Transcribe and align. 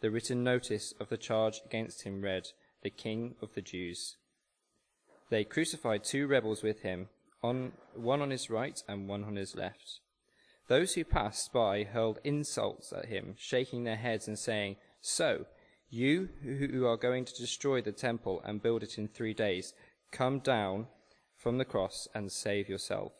The 0.00 0.10
written 0.10 0.42
notice 0.42 0.94
of 0.98 1.10
the 1.10 1.18
charge 1.18 1.60
against 1.64 2.02
him 2.02 2.22
read, 2.22 2.48
The 2.82 2.90
King 2.90 3.34
of 3.42 3.54
the 3.54 3.60
Jews. 3.60 4.16
They 5.28 5.44
crucified 5.44 6.04
two 6.04 6.26
rebels 6.26 6.62
with 6.62 6.80
him, 6.80 7.08
on, 7.42 7.72
one 7.94 8.22
on 8.22 8.30
his 8.30 8.48
right 8.48 8.82
and 8.88 9.08
one 9.08 9.24
on 9.24 9.36
his 9.36 9.54
left. 9.54 10.00
Those 10.68 10.94
who 10.94 11.04
passed 11.04 11.52
by 11.52 11.84
hurled 11.84 12.18
insults 12.24 12.92
at 12.92 13.06
him, 13.06 13.34
shaking 13.38 13.84
their 13.84 13.96
heads 13.96 14.26
and 14.26 14.38
saying, 14.38 14.76
So, 15.00 15.46
you 15.90 16.28
who 16.42 16.86
are 16.86 16.96
going 16.96 17.24
to 17.24 17.34
destroy 17.34 17.82
the 17.82 17.92
temple 17.92 18.40
and 18.44 18.62
build 18.62 18.82
it 18.82 18.96
in 18.96 19.08
three 19.08 19.34
days, 19.34 19.74
come 20.12 20.38
down 20.38 20.86
from 21.36 21.58
the 21.58 21.64
cross 21.64 22.08
and 22.14 22.30
save 22.30 22.68
yourself. 22.68 23.12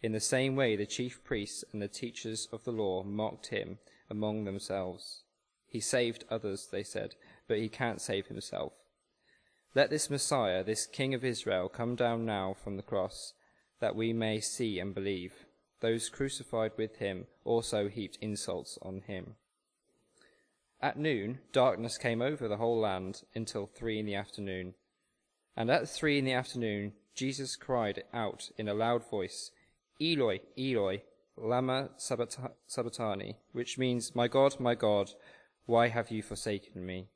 In 0.00 0.12
the 0.12 0.20
same 0.20 0.56
way, 0.56 0.76
the 0.76 0.86
chief 0.86 1.22
priests 1.24 1.64
and 1.72 1.82
the 1.82 1.88
teachers 1.88 2.48
of 2.52 2.64
the 2.64 2.72
law 2.72 3.02
mocked 3.02 3.48
him 3.48 3.78
among 4.08 4.44
themselves. 4.44 5.22
He 5.72 5.80
saved 5.80 6.26
others, 6.30 6.68
they 6.70 6.82
said, 6.82 7.14
but 7.48 7.56
he 7.56 7.70
can't 7.70 7.98
save 7.98 8.26
himself. 8.26 8.74
Let 9.74 9.88
this 9.88 10.10
Messiah, 10.10 10.62
this 10.62 10.86
King 10.86 11.14
of 11.14 11.24
Israel, 11.24 11.70
come 11.70 11.96
down 11.96 12.26
now 12.26 12.54
from 12.62 12.76
the 12.76 12.82
cross, 12.82 13.32
that 13.80 13.96
we 13.96 14.12
may 14.12 14.38
see 14.38 14.78
and 14.78 14.94
believe. 14.94 15.46
Those 15.80 16.10
crucified 16.10 16.72
with 16.76 16.96
him 16.96 17.24
also 17.42 17.88
heaped 17.88 18.18
insults 18.20 18.78
on 18.82 19.00
him. 19.06 19.36
At 20.78 20.98
noon, 20.98 21.38
darkness 21.52 21.96
came 21.96 22.20
over 22.20 22.48
the 22.48 22.58
whole 22.58 22.78
land 22.78 23.22
until 23.34 23.64
three 23.64 23.98
in 23.98 24.04
the 24.04 24.14
afternoon. 24.14 24.74
And 25.56 25.70
at 25.70 25.88
three 25.88 26.18
in 26.18 26.26
the 26.26 26.34
afternoon, 26.34 26.92
Jesus 27.14 27.56
cried 27.56 28.04
out 28.12 28.50
in 28.58 28.68
a 28.68 28.74
loud 28.74 29.08
voice, 29.08 29.52
Eloi, 29.98 30.40
Eloi, 30.58 31.00
lama 31.34 31.88
sabachthani, 31.96 33.38
which 33.52 33.78
means, 33.78 34.14
My 34.14 34.28
God, 34.28 34.60
my 34.60 34.74
God, 34.74 35.12
why 35.66 35.88
have 35.88 36.10
you 36.10 36.22
forsaken 36.22 36.84
me? 36.84 37.08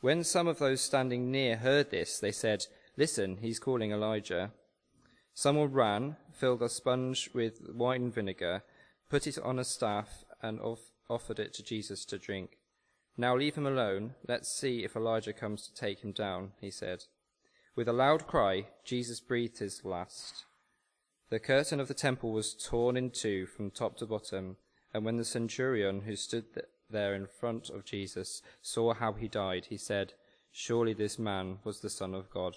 When 0.00 0.24
some 0.24 0.46
of 0.46 0.58
those 0.58 0.80
standing 0.80 1.30
near 1.30 1.56
heard 1.56 1.90
this, 1.90 2.18
they 2.18 2.32
said, 2.32 2.66
Listen, 2.96 3.38
he's 3.38 3.58
calling 3.58 3.92
Elijah. 3.92 4.52
Someone 5.34 5.72
ran, 5.72 6.16
filled 6.32 6.62
a 6.62 6.68
sponge 6.68 7.30
with 7.34 7.60
wine 7.72 8.10
vinegar, 8.10 8.62
put 9.08 9.26
it 9.26 9.38
on 9.38 9.58
a 9.58 9.64
staff, 9.64 10.24
and 10.42 10.60
off- 10.60 10.90
offered 11.08 11.38
it 11.38 11.52
to 11.54 11.62
Jesus 11.62 12.04
to 12.06 12.18
drink. 12.18 12.58
Now 13.16 13.36
leave 13.36 13.56
him 13.56 13.66
alone. 13.66 14.14
Let's 14.26 14.50
see 14.50 14.84
if 14.84 14.96
Elijah 14.96 15.32
comes 15.32 15.66
to 15.66 15.74
take 15.74 16.00
him 16.00 16.12
down, 16.12 16.52
he 16.60 16.70
said. 16.70 17.04
With 17.76 17.88
a 17.88 17.92
loud 17.92 18.26
cry, 18.26 18.68
Jesus 18.84 19.20
breathed 19.20 19.58
his 19.58 19.84
last. 19.84 20.44
The 21.30 21.38
curtain 21.38 21.80
of 21.80 21.88
the 21.88 21.94
temple 21.94 22.32
was 22.32 22.54
torn 22.54 22.96
in 22.96 23.10
two 23.10 23.46
from 23.46 23.70
top 23.70 23.96
to 23.98 24.06
bottom, 24.06 24.56
and 24.92 25.04
when 25.04 25.16
the 25.16 25.24
centurion 25.24 26.02
who 26.02 26.16
stood 26.16 26.46
there 26.54 26.64
in 26.98 27.26
front 27.26 27.70
of 27.70 27.84
Jesus 27.84 28.42
saw 28.62 28.94
how 28.94 29.12
he 29.12 29.28
died, 29.28 29.66
he 29.66 29.76
said, 29.76 30.14
Surely 30.52 30.92
this 30.92 31.18
man 31.18 31.58
was 31.64 31.80
the 31.80 31.90
Son 31.90 32.14
of 32.14 32.30
God. 32.30 32.56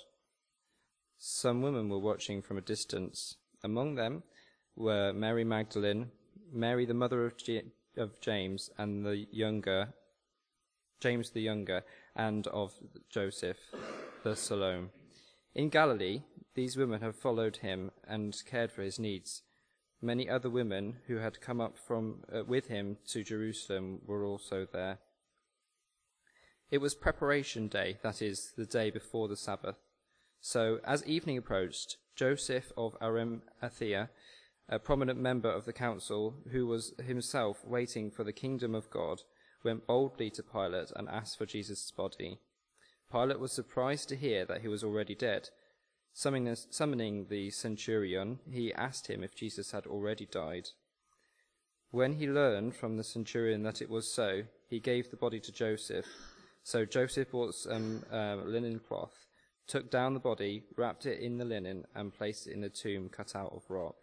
Some 1.17 1.61
women 1.61 1.89
were 1.89 1.99
watching 1.99 2.41
from 2.41 2.57
a 2.57 2.61
distance. 2.61 3.37
Among 3.63 3.95
them 3.95 4.23
were 4.75 5.13
Mary 5.13 5.43
Magdalene, 5.43 6.11
Mary 6.51 6.85
the 6.85 6.93
mother 6.93 7.25
of, 7.25 7.37
G- 7.37 7.71
of 7.97 8.19
James, 8.19 8.69
and 8.77 9.05
the 9.05 9.27
younger, 9.31 9.93
James 10.99 11.29
the 11.29 11.41
younger, 11.41 11.83
and 12.15 12.47
of 12.47 12.73
Joseph 13.09 13.57
the 14.23 14.35
Salome. 14.35 14.89
In 15.55 15.69
Galilee, 15.69 16.23
these 16.55 16.77
women 16.77 17.01
have 17.01 17.15
followed 17.15 17.57
him 17.57 17.91
and 18.07 18.35
cared 18.45 18.71
for 18.71 18.81
his 18.81 18.99
needs. 18.99 19.43
Many 20.03 20.27
other 20.27 20.49
women 20.49 20.97
who 21.07 21.19
had 21.19 21.39
come 21.39 21.61
up 21.61 21.77
from 21.77 22.25
uh, 22.29 22.43
with 22.43 22.67
him 22.67 22.97
to 23.07 23.23
Jerusalem 23.23 24.01
were 24.05 24.25
also 24.25 24.67
there. 24.69 24.99
It 26.69 26.79
was 26.79 26.93
preparation 26.93 27.69
day, 27.69 27.99
that 28.03 28.21
is, 28.21 28.51
the 28.57 28.65
day 28.65 28.91
before 28.91 29.29
the 29.29 29.37
Sabbath. 29.37 29.77
So, 30.41 30.81
as 30.83 31.05
evening 31.05 31.37
approached, 31.37 31.95
Joseph 32.17 32.73
of 32.75 32.97
Arimathea, 33.01 34.09
a 34.67 34.77
prominent 34.77 35.21
member 35.21 35.49
of 35.49 35.63
the 35.63 35.71
council, 35.71 36.35
who 36.51 36.67
was 36.67 36.93
himself 37.01 37.63
waiting 37.63 38.11
for 38.11 38.25
the 38.25 38.33
kingdom 38.33 38.75
of 38.75 38.89
God, 38.89 39.21
went 39.63 39.87
boldly 39.87 40.29
to 40.31 40.43
Pilate 40.43 40.91
and 40.97 41.07
asked 41.07 41.37
for 41.37 41.45
Jesus' 41.45 41.91
body. 41.91 42.39
Pilate 43.09 43.39
was 43.39 43.53
surprised 43.53 44.09
to 44.09 44.17
hear 44.17 44.43
that 44.43 44.63
he 44.63 44.67
was 44.67 44.83
already 44.83 45.15
dead 45.15 45.49
Summoning 46.13 47.25
the 47.29 47.49
centurion, 47.49 48.39
he 48.49 48.73
asked 48.73 49.07
him 49.07 49.23
if 49.23 49.35
Jesus 49.35 49.71
had 49.71 49.87
already 49.87 50.27
died. 50.27 50.69
When 51.89 52.13
he 52.13 52.27
learned 52.27 52.75
from 52.75 52.97
the 52.97 53.03
centurion 53.03 53.63
that 53.63 53.81
it 53.81 53.89
was 53.89 54.11
so, 54.11 54.43
he 54.67 54.79
gave 54.79 55.09
the 55.09 55.17
body 55.17 55.39
to 55.39 55.51
Joseph. 55.51 56.05
So 56.63 56.85
Joseph 56.85 57.31
bought 57.31 57.55
some 57.55 58.03
uh, 58.11 58.35
linen 58.45 58.79
cloth, 58.79 59.27
took 59.67 59.91
down 59.91 60.13
the 60.13 60.19
body, 60.19 60.63
wrapped 60.77 61.05
it 61.05 61.19
in 61.19 61.37
the 61.37 61.45
linen, 61.45 61.85
and 61.95 62.13
placed 62.13 62.47
it 62.47 62.53
in 62.53 62.63
a 62.63 62.69
tomb 62.69 63.09
cut 63.09 63.35
out 63.35 63.53
of 63.53 63.69
rock. 63.69 63.95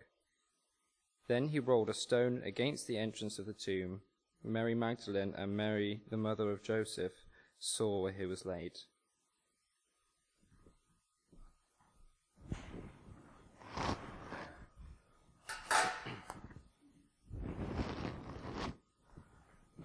Then 1.29 1.49
he 1.49 1.61
rolled 1.61 1.89
a 1.89 1.95
stone 1.95 2.43
against 2.45 2.87
the 2.87 2.99
entrance 2.99 3.39
of 3.39 3.47
the 3.47 3.53
tomb. 3.53 4.03
Mary 4.43 4.75
Magdalene 4.75 5.35
and 5.37 5.57
Mary, 5.57 6.03
the 6.11 6.17
mother 6.17 6.51
of 6.51 6.63
Joseph, 6.63 7.13
saw 7.59 8.03
where 8.03 8.13
he 8.13 8.27
was 8.27 8.45
laid. 8.45 8.73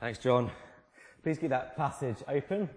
Thanks, 0.01 0.19
John. 0.19 0.51
Please 1.23 1.39
keep 1.39 1.51
that 1.51 1.77
passage 1.77 2.17
open. 2.27 2.69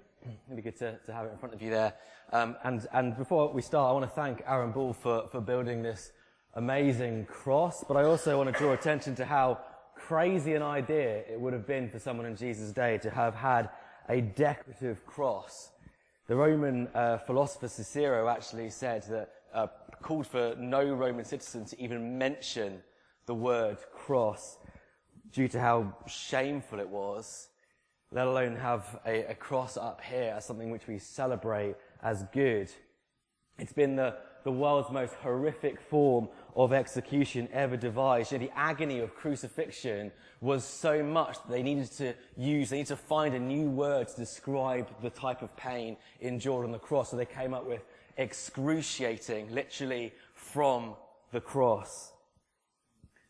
Really 0.49 0.63
good 0.63 0.77
to, 0.77 0.99
to 1.05 1.13
have 1.13 1.27
it 1.27 1.33
in 1.33 1.39
front 1.39 1.53
of 1.53 1.61
you 1.61 1.69
there. 1.69 1.95
Um, 2.33 2.57
and, 2.63 2.87
and 2.93 3.17
before 3.17 3.53
we 3.53 3.61
start, 3.61 3.91
I 3.91 3.93
want 3.93 4.05
to 4.05 4.11
thank 4.11 4.43
Aaron 4.47 4.71
Ball 4.71 4.93
for, 4.93 5.27
for 5.33 5.41
building 5.41 5.83
this 5.83 6.13
amazing 6.55 7.27
cross, 7.27 7.83
but 7.83 7.97
I 7.97 8.05
also 8.05 8.37
want 8.37 8.53
to 8.53 8.59
draw 8.59 8.73
attention 8.73 9.17
to 9.17 9.25
how 9.25 9.59
crazy 9.97 10.55
an 10.55 10.63
idea 10.63 11.25
it 11.29 11.41
would 11.41 11.53
have 11.53 11.67
been 11.67 11.91
for 11.91 11.99
someone 11.99 12.25
in 12.25 12.37
Jesus' 12.37 12.71
day 12.71 12.99
to 12.99 13.11
have 13.11 13.35
had 13.35 13.69
a 14.09 14.21
decorative 14.21 15.05
cross. 15.05 15.73
The 16.29 16.37
Roman 16.37 16.87
uh, 16.95 17.19
philosopher 17.19 17.67
Cicero 17.67 18.29
actually 18.29 18.71
said 18.71 19.03
that, 19.11 19.31
uh, 19.53 19.67
called 20.03 20.29
for 20.29 20.55
no 20.57 20.85
Roman 20.95 21.25
citizen 21.25 21.65
to 21.65 21.83
even 21.83 22.17
mention 22.17 22.81
the 23.27 23.35
word 23.35 23.79
cross 23.93 24.59
due 25.33 25.49
to 25.49 25.61
how 25.61 25.95
shameful 26.07 26.81
it 26.81 26.89
was, 26.89 27.49
let 28.11 28.27
alone 28.27 28.57
have 28.57 28.99
a, 29.07 29.31
a, 29.31 29.35
cross 29.35 29.77
up 29.77 30.01
here 30.01 30.35
as 30.37 30.47
something 30.47 30.71
which 30.71 30.87
we 30.87 30.99
celebrate 30.99 31.77
as 32.03 32.25
good. 32.33 32.71
It's 33.59 33.73
been 33.73 33.97
the, 33.97 34.17
the 34.45 34.53
world's 34.53 34.91
most 34.91 35.15
horrific 35.15 35.81
form 35.81 36.29
of 36.57 36.73
execution 36.73 37.49
ever 37.53 37.77
devised. 37.77 38.33
The 38.33 38.51
agony 38.57 39.01
of 39.01 39.15
crucifixion 39.15 40.11
was 40.41 40.65
so 40.65 41.03
much 41.03 41.35
that 41.35 41.51
they 41.51 41.63
needed 41.63 41.91
to 41.93 42.15
use, 42.37 42.71
they 42.71 42.77
needed 42.77 42.89
to 42.89 42.97
find 42.97 43.35
a 43.35 43.41
new 43.41 43.69
word 43.69 44.09
to 44.09 44.17
describe 44.17 44.89
the 45.03 45.11
type 45.11 45.43
of 45.43 45.55
pain 45.57 45.97
endured 46.21 46.65
on 46.65 46.73
the 46.73 46.79
cross. 46.79 47.11
So 47.11 47.17
they 47.17 47.27
came 47.27 47.53
up 47.53 47.67
with 47.67 47.83
excruciating, 48.17 49.53
literally 49.55 50.15
from 50.35 50.95
the 51.33 51.41
cross. 51.41 52.13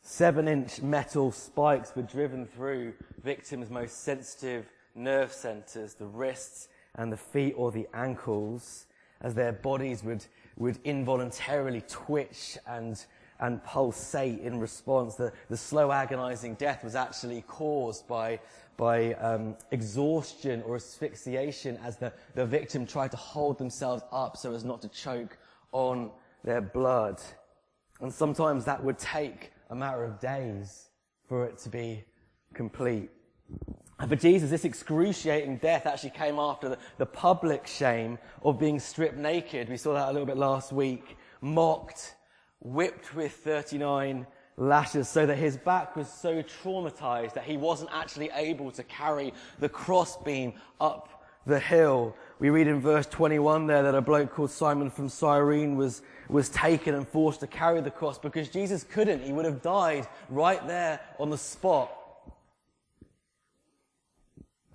Seven 0.03 0.49
inch 0.49 0.81
metal 0.81 1.31
spikes 1.31 1.95
were 1.95 2.03
driven 2.03 2.47
through 2.47 2.95
victims' 3.23 3.71
most 3.71 4.03
sensitive 4.03 4.71
nerve 4.95 5.33
centers, 5.33 5.95
the 5.95 6.07
wrists 6.07 6.69
and 6.97 7.13
the 7.13 7.17
feet 7.17 7.55
or 7.57 7.71
the 7.71 7.87
ankles, 7.95 8.87
as 9.21 9.35
their 9.35 9.53
bodies 9.53 10.03
would, 10.03 10.25
would 10.57 10.79
involuntarily 10.85 11.83
twitch 11.89 12.59
and, 12.67 13.05
and 13.41 13.63
pulsate 13.65 14.41
in 14.41 14.59
response. 14.59 15.15
The, 15.15 15.33
the 15.49 15.57
slow 15.57 15.93
agonizing 15.93 16.55
death 16.55 16.83
was 16.83 16.95
actually 16.95 17.43
caused 17.43 18.07
by, 18.09 18.41
by 18.77 19.15
um, 19.15 19.57
exhaustion 19.71 20.63
or 20.63 20.77
asphyxiation 20.77 21.79
as 21.85 21.97
the, 21.97 22.13
the 22.35 22.47
victim 22.47 22.87
tried 22.87 23.11
to 23.13 23.17
hold 23.17 23.59
themselves 23.59 24.03
up 24.11 24.37
so 24.37 24.55
as 24.55 24.65
not 24.65 24.83
to 24.83 24.89
choke 24.89 25.39
on 25.73 26.11
their 26.45 26.61
blood. 26.61 27.21
And 28.01 28.13
sometimes 28.13 28.65
that 28.65 28.83
would 28.83 28.99
take 28.99 29.53
a 29.71 29.75
matter 29.75 30.05
of 30.05 30.19
days 30.19 30.89
for 31.29 31.45
it 31.45 31.59
to 31.59 31.69
be 31.69 32.05
complete. 32.55 33.11
And 33.99 34.09
for 34.09 34.17
Jesus, 34.17 34.51
this 34.51 34.65
excruciating 34.65 35.59
death 35.59 35.87
actually 35.87 36.11
came 36.11 36.39
after 36.39 36.69
the, 36.69 36.79
the 36.99 37.07
public 37.07 37.67
shame 37.67 38.19
of 38.43 38.59
being 38.59 38.79
stripped 38.79 39.17
naked. 39.17 39.69
We 39.69 39.77
saw 39.77 39.95
that 39.95 40.09
a 40.09 40.13
little 40.13 40.27
bit 40.27 40.37
last 40.37 40.73
week. 40.73 41.17
Mocked, 41.41 42.15
whipped 42.61 43.15
with 43.15 43.33
39 43.33 44.27
lashes 44.57 45.09
so 45.09 45.27
that 45.27 45.37
his 45.37 45.57
back 45.57 45.97
was 45.97 46.09
so 46.09 46.43
traumatized 46.43 47.35
that 47.35 47.45
he 47.45 47.57
wasn't 47.57 47.91
actually 47.93 48.31
able 48.35 48.71
to 48.73 48.83
carry 48.85 49.33
the 49.61 49.69
crossbeam 49.69 50.53
up 50.81 51.18
the 51.49 51.59
hill. 51.59 52.15
We 52.39 52.51
read 52.51 52.69
in 52.69 52.81
verse 52.81 53.07
21 53.07 53.67
there 53.67 53.83
that 53.83 53.95
a 53.95 54.01
bloke 54.01 54.33
called 54.33 54.51
Simon 54.51 54.91
from 54.91 55.09
Cyrene 55.09 55.77
was, 55.77 56.03
was 56.29 56.49
taken 56.51 56.95
and 56.95 57.09
forced 57.09 57.41
to 57.41 57.49
carry 57.49 57.81
the 57.81 57.91
cross 57.91 58.19
because 58.19 58.49
Jesus 58.49 58.85
couldn't. 58.85 59.25
He 59.25 59.33
would 59.33 59.45
have 59.45 59.61
died 59.61 60.07
right 60.29 60.65
there 60.69 61.01
on 61.19 61.31
the 61.31 61.39
spot. 61.39 61.93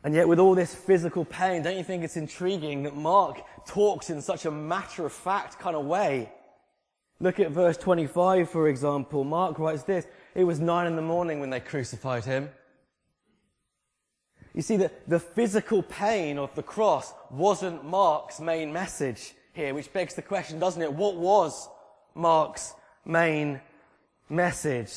And 0.04 0.14
yet 0.14 0.28
with 0.28 0.40
all 0.40 0.54
this 0.54 0.75
physical 0.75 1.24
pain, 1.24 1.64
don't 1.64 1.78
you 1.78 1.84
think 1.84 2.04
it's 2.04 2.18
intriguing 2.18 2.84
that 2.84 2.96
Mark 2.96 3.42
talks 3.66 4.10
in 4.10 4.22
such 4.22 4.46
a 4.46 4.52
matter 4.52 5.06
of 5.06 5.14
fact 5.14 5.60
kind 5.60 5.78
of 5.78 5.86
way? 5.86 6.30
Look 7.22 7.40
at 7.40 7.52
verse 7.52 7.78
25, 7.78 8.50
for 8.50 8.68
example. 8.68 9.24
Mark 9.24 9.58
writes 9.60 9.84
this. 9.84 10.06
It 10.36 10.44
was 10.44 10.60
nine 10.60 10.88
in 10.88 10.98
the 10.98 11.02
morning 11.02 11.40
when 11.40 11.50
they 11.50 11.62
crucified 11.62 12.26
him. 12.26 12.50
You 14.54 14.62
see, 14.62 14.78
the, 14.78 14.92
the 15.08 15.20
physical 15.20 15.82
pain 15.82 16.38
of 16.38 16.54
the 16.54 16.64
cross 16.64 17.12
wasn't 17.32 17.84
Mark's 17.84 18.40
main 18.40 18.72
message 18.72 19.34
here, 19.54 19.74
which 19.74 19.92
begs 19.92 20.14
the 20.14 20.22
question, 20.22 20.60
doesn't 20.60 20.82
it? 20.82 20.94
What 20.94 21.16
was 21.16 21.68
Mark's 22.14 22.74
main 23.04 23.62
message? 24.30 24.94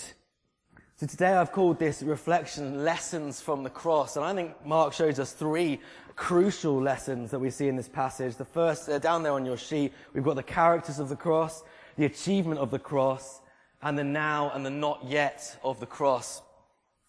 So 0.97 1.07
today 1.07 1.33
I've 1.33 1.53
called 1.53 1.79
this 1.79 2.03
reflection 2.03 2.85
lessons 2.85 3.41
from 3.41 3.63
the 3.63 3.71
cross, 3.71 4.17
and 4.17 4.25
I 4.25 4.35
think 4.35 4.53
Mark 4.65 4.93
shows 4.93 5.19
us 5.19 5.33
three 5.33 5.81
crucial 6.17 6.81
lessons 6.81 7.31
that 7.31 7.39
we 7.39 7.51
see 7.51 7.69
in 7.69 7.77
this 7.77 7.89
passage. 7.89 8.37
The 8.37 8.45
first, 8.45 8.89
uh, 8.89 8.99
down 8.99 9.23
there 9.23 9.33
on 9.33 9.45
your 9.47 9.59
sheet, 9.59 9.93
we've 10.15 10.25
got 10.25 10.37
the 10.37 10.43
characters 10.43 10.99
of 10.99 11.09
the 11.09 11.17
cross, 11.17 11.63
the 11.97 12.07
achievement 12.07 12.61
of 12.61 12.71
the 12.71 12.79
cross, 12.79 13.41
and 13.83 13.99
the 13.99 14.05
now 14.05 14.51
and 14.55 14.65
the 14.65 14.71
not 14.71 15.05
yet 15.07 15.59
of 15.63 15.81
the 15.81 15.87
cross. 15.87 16.43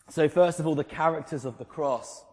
So 0.09 0.29
first 0.29 0.59
of 0.59 0.67
all, 0.67 0.75
the 0.75 0.83
characters 0.83 1.43
of 1.45 1.57
the 1.57 1.65
cross. 1.65 2.23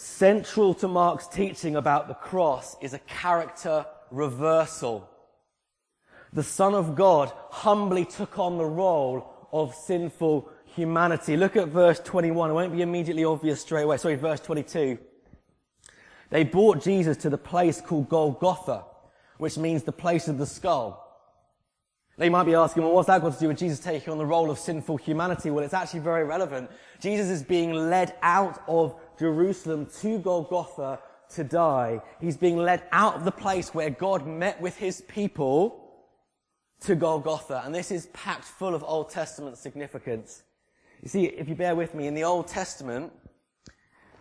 Central 0.00 0.74
to 0.74 0.86
Mark's 0.86 1.26
teaching 1.26 1.74
about 1.74 2.06
the 2.06 2.14
cross 2.14 2.76
is 2.80 2.94
a 2.94 3.00
character 3.00 3.84
reversal. 4.12 5.10
The 6.32 6.44
Son 6.44 6.72
of 6.72 6.94
God 6.94 7.32
humbly 7.50 8.04
took 8.04 8.38
on 8.38 8.58
the 8.58 8.64
role 8.64 9.48
of 9.52 9.74
sinful 9.74 10.50
humanity. 10.76 11.36
Look 11.36 11.56
at 11.56 11.66
verse 11.66 11.98
21. 11.98 12.50
It 12.50 12.52
won't 12.52 12.72
be 12.72 12.82
immediately 12.82 13.24
obvious 13.24 13.60
straight 13.60 13.82
away. 13.82 13.96
Sorry, 13.96 14.14
verse 14.14 14.38
22. 14.38 14.98
They 16.30 16.44
brought 16.44 16.80
Jesus 16.80 17.16
to 17.16 17.28
the 17.28 17.36
place 17.36 17.80
called 17.80 18.08
Golgotha, 18.08 18.84
which 19.38 19.58
means 19.58 19.82
the 19.82 19.90
place 19.90 20.28
of 20.28 20.38
the 20.38 20.46
skull. 20.46 21.08
They 22.18 22.28
might 22.28 22.44
be 22.44 22.54
asking, 22.54 22.84
well, 22.84 22.92
what's 22.92 23.08
that 23.08 23.20
got 23.20 23.34
to 23.34 23.40
do 23.40 23.48
with 23.48 23.58
Jesus 23.58 23.80
taking 23.80 24.12
on 24.12 24.18
the 24.18 24.26
role 24.26 24.48
of 24.48 24.60
sinful 24.60 24.98
humanity? 24.98 25.50
Well, 25.50 25.64
it's 25.64 25.74
actually 25.74 26.00
very 26.00 26.22
relevant. 26.22 26.70
Jesus 27.00 27.28
is 27.30 27.42
being 27.42 27.72
led 27.72 28.14
out 28.22 28.62
of 28.68 28.94
Jerusalem 29.18 29.86
to 30.00 30.18
Golgotha 30.18 31.00
to 31.34 31.44
die. 31.44 32.00
He's 32.20 32.36
being 32.36 32.56
led 32.56 32.82
out 32.92 33.16
of 33.16 33.24
the 33.24 33.32
place 33.32 33.74
where 33.74 33.90
God 33.90 34.26
met 34.26 34.60
with 34.60 34.76
his 34.76 35.02
people 35.02 35.84
to 36.80 36.94
Golgotha. 36.94 37.62
And 37.64 37.74
this 37.74 37.90
is 37.90 38.06
packed 38.12 38.44
full 38.44 38.74
of 38.74 38.84
Old 38.84 39.10
Testament 39.10 39.58
significance. 39.58 40.42
You 41.02 41.08
see, 41.08 41.24
if 41.24 41.48
you 41.48 41.54
bear 41.54 41.74
with 41.74 41.94
me, 41.94 42.06
in 42.06 42.14
the 42.14 42.24
Old 42.24 42.48
Testament, 42.48 43.12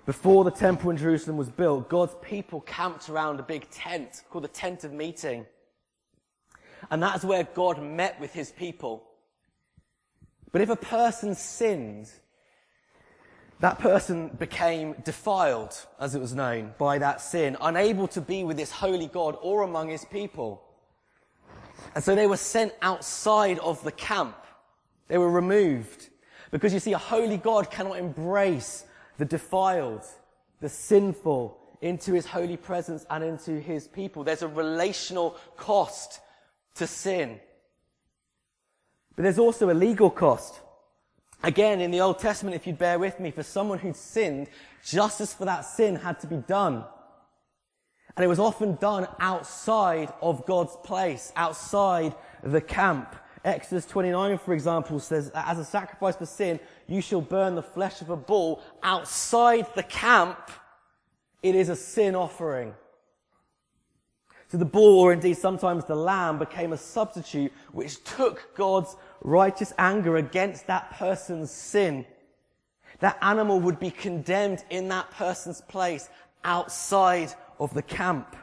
before 0.05 0.43
the 0.43 0.51
temple 0.51 0.89
in 0.89 0.97
Jerusalem 0.97 1.37
was 1.37 1.49
built, 1.49 1.89
God's 1.89 2.15
people 2.21 2.61
camped 2.61 3.09
around 3.09 3.39
a 3.39 3.43
big 3.43 3.69
tent 3.69 4.23
called 4.29 4.43
the 4.43 4.49
tent 4.49 4.83
of 4.83 4.93
meeting. 4.93 5.45
And 6.89 7.01
that's 7.01 7.25
where 7.25 7.43
God 7.43 7.81
met 7.81 8.19
with 8.19 8.33
his 8.33 8.51
people. 8.51 9.03
But 10.51 10.61
if 10.61 10.69
a 10.69 10.75
person 10.75 11.35
sinned, 11.35 12.09
that 13.59 13.79
person 13.79 14.29
became 14.29 14.93
defiled, 15.03 15.73
as 15.99 16.13
it 16.13 16.21
was 16.21 16.35
known, 16.35 16.73
by 16.77 16.99
that 16.99 17.21
sin, 17.21 17.57
unable 17.59 18.07
to 18.09 18.21
be 18.21 18.43
with 18.43 18.57
this 18.57 18.71
holy 18.71 19.07
God 19.07 19.37
or 19.41 19.63
among 19.63 19.89
his 19.89 20.05
people. 20.05 20.61
And 21.95 22.03
so 22.03 22.13
they 22.13 22.27
were 22.27 22.37
sent 22.37 22.73
outside 22.81 23.57
of 23.59 23.83
the 23.83 23.91
camp. 23.91 24.37
They 25.07 25.17
were 25.17 25.31
removed. 25.31 26.09
Because 26.51 26.73
you 26.73 26.79
see, 26.79 26.93
a 26.93 26.97
holy 26.97 27.37
God 27.37 27.71
cannot 27.71 27.97
embrace 27.97 28.85
the 29.17 29.25
defiled, 29.25 30.03
the 30.61 30.69
sinful 30.69 31.57
into 31.81 32.13
his 32.13 32.25
holy 32.25 32.57
presence 32.57 33.05
and 33.09 33.23
into 33.23 33.59
his 33.59 33.87
people. 33.87 34.23
There's 34.23 34.43
a 34.43 34.47
relational 34.47 35.37
cost 35.55 36.19
to 36.75 36.85
sin. 36.85 37.39
But 39.15 39.23
there's 39.23 39.39
also 39.39 39.71
a 39.71 39.73
legal 39.73 40.11
cost. 40.11 40.61
Again, 41.43 41.81
in 41.81 41.91
the 41.91 42.01
Old 42.01 42.19
Testament, 42.19 42.55
if 42.55 42.65
you'd 42.65 42.77
bear 42.77 42.97
with 42.97 43.19
me, 43.19 43.31
for 43.31 43.43
someone 43.43 43.79
who'd 43.79 43.95
sinned, 43.95 44.49
justice 44.83 45.33
for 45.33 45.45
that 45.45 45.61
sin 45.61 45.95
had 45.95 46.19
to 46.21 46.27
be 46.27 46.37
done. 46.37 46.83
And 48.15 48.23
it 48.23 48.27
was 48.27 48.39
often 48.39 48.75
done 48.75 49.07
outside 49.19 50.11
of 50.21 50.45
God's 50.47 50.75
place, 50.83 51.31
outside 51.35 52.15
the 52.43 52.61
camp. 52.61 53.15
Exodus 53.45 53.85
29, 53.85 54.39
for 54.39 54.53
example, 54.53 54.99
says, 54.99 55.29
that 55.31 55.47
as 55.47 55.59
a 55.59 55.65
sacrifice 55.65 56.15
for 56.15 56.25
sin, 56.25 56.59
you 56.87 57.01
shall 57.01 57.21
burn 57.21 57.53
the 57.53 57.61
flesh 57.61 58.01
of 58.01 58.09
a 58.09 58.17
bull 58.17 58.61
outside 58.81 59.67
the 59.75 59.83
camp. 59.83 60.49
It 61.43 61.53
is 61.53 61.69
a 61.69 61.75
sin 61.75 62.15
offering. 62.15 62.73
So 64.49 64.57
the 64.57 64.65
bull, 64.65 64.99
or 64.99 65.11
indeed 65.11 65.37
sometimes 65.37 65.85
the 65.85 65.95
lamb, 65.95 66.39
became 66.39 66.71
a 66.71 66.77
substitute 66.77 67.51
which 67.73 68.03
took 68.03 68.55
God's 68.55 68.95
righteous 69.21 69.73
anger 69.77 70.15
against 70.15 70.67
that 70.67 70.91
person's 70.91 71.51
sin. 71.51 72.05
That 72.99 73.17
animal 73.21 73.59
would 73.59 73.79
be 73.79 73.91
condemned 73.91 74.63
in 74.69 74.87
that 74.87 75.11
person's 75.11 75.61
place 75.61 76.09
outside 76.43 77.33
of 77.59 77.73
the 77.73 77.81
camp. 77.81 78.35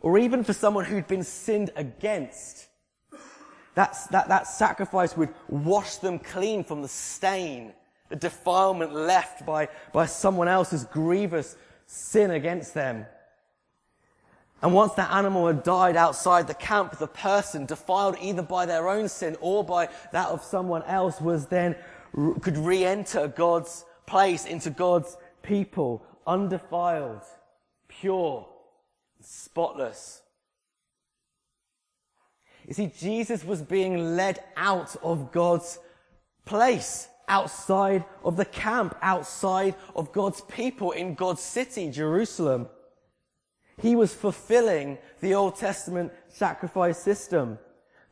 Or 0.00 0.16
even 0.16 0.44
for 0.44 0.52
someone 0.52 0.84
who'd 0.84 1.08
been 1.08 1.24
sinned 1.24 1.70
against. 1.74 2.68
That's, 3.74 4.06
that, 4.08 4.28
that 4.28 4.46
sacrifice 4.46 5.16
would 5.16 5.34
wash 5.48 5.96
them 5.96 6.18
clean 6.20 6.62
from 6.64 6.82
the 6.82 6.88
stain, 6.88 7.72
the 8.08 8.16
defilement 8.16 8.94
left 8.94 9.44
by, 9.44 9.68
by 9.92 10.06
someone 10.06 10.48
else's 10.48 10.84
grievous 10.84 11.56
sin 11.86 12.30
against 12.30 12.74
them. 12.74 13.06
And 14.62 14.74
once 14.74 14.92
that 14.94 15.10
animal 15.10 15.46
had 15.46 15.62
died 15.62 15.96
outside 15.96 16.46
the 16.46 16.54
camp, 16.54 16.98
the 16.98 17.06
person 17.06 17.64
defiled 17.64 18.16
either 18.20 18.42
by 18.42 18.66
their 18.66 18.88
own 18.88 19.08
sin 19.08 19.36
or 19.40 19.64
by 19.64 19.88
that 20.12 20.28
of 20.28 20.42
someone 20.42 20.82
else 20.82 21.20
was 21.20 21.46
then, 21.46 21.76
could 22.40 22.58
re-enter 22.58 23.28
God's 23.28 23.84
place 24.06 24.44
into 24.44 24.68
God's 24.68 25.16
people, 25.42 26.04
undefiled 26.26 27.22
pure, 27.88 28.46
spotless. 29.20 30.22
You 32.66 32.74
see, 32.74 32.92
Jesus 32.98 33.44
was 33.44 33.62
being 33.62 34.16
led 34.16 34.42
out 34.56 34.94
of 35.02 35.32
God's 35.32 35.78
place, 36.44 37.08
outside 37.28 38.04
of 38.22 38.36
the 38.36 38.44
camp, 38.44 38.94
outside 39.02 39.74
of 39.96 40.12
God's 40.12 40.40
people 40.42 40.92
in 40.92 41.14
God's 41.14 41.42
city, 41.42 41.90
Jerusalem. 41.90 42.68
He 43.80 43.96
was 43.96 44.14
fulfilling 44.14 44.98
the 45.20 45.34
Old 45.34 45.56
Testament 45.56 46.12
sacrifice 46.28 46.98
system. 46.98 47.58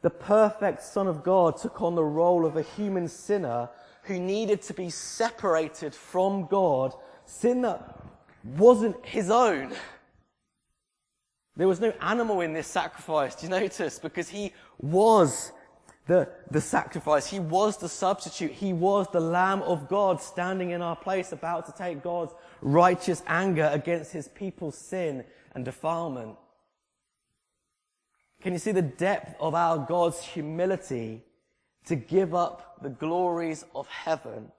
The 0.02 0.10
perfect 0.10 0.82
Son 0.82 1.06
of 1.06 1.22
God 1.22 1.58
took 1.58 1.82
on 1.82 1.94
the 1.94 2.04
role 2.04 2.46
of 2.46 2.56
a 2.56 2.62
human 2.62 3.08
sinner 3.08 3.68
who 4.04 4.18
needed 4.18 4.62
to 4.62 4.74
be 4.74 4.90
separated 4.90 5.94
from 5.94 6.46
God, 6.46 6.94
sin 7.26 7.62
that 7.62 7.98
wasn't 8.44 9.04
his 9.04 9.30
own. 9.30 9.72
There 11.56 11.68
was 11.68 11.80
no 11.80 11.92
animal 12.00 12.40
in 12.40 12.52
this 12.52 12.68
sacrifice. 12.68 13.34
Do 13.34 13.46
you 13.46 13.50
notice? 13.50 13.98
Because 13.98 14.28
he 14.28 14.52
was 14.78 15.52
the, 16.06 16.28
the 16.50 16.60
sacrifice. 16.60 17.26
He 17.26 17.40
was 17.40 17.76
the 17.76 17.88
substitute. 17.88 18.52
He 18.52 18.72
was 18.72 19.08
the 19.12 19.20
Lamb 19.20 19.62
of 19.62 19.88
God 19.88 20.22
standing 20.22 20.70
in 20.70 20.80
our 20.80 20.96
place, 20.96 21.32
about 21.32 21.66
to 21.66 21.72
take 21.72 22.02
God's 22.02 22.32
righteous 22.62 23.22
anger 23.26 23.68
against 23.72 24.12
his 24.12 24.28
people's 24.28 24.78
sin 24.78 25.24
and 25.58 25.64
defilement. 25.64 26.36
Can 28.40 28.52
you 28.52 28.60
see 28.60 28.70
the 28.70 28.80
depth 28.80 29.34
of 29.40 29.56
our 29.56 29.76
God's 29.76 30.22
humility 30.22 31.24
to 31.86 31.96
give 31.96 32.32
up 32.32 32.78
the 32.80 32.90
glories 32.90 33.64
of 33.74 33.88
heaven 33.88 34.52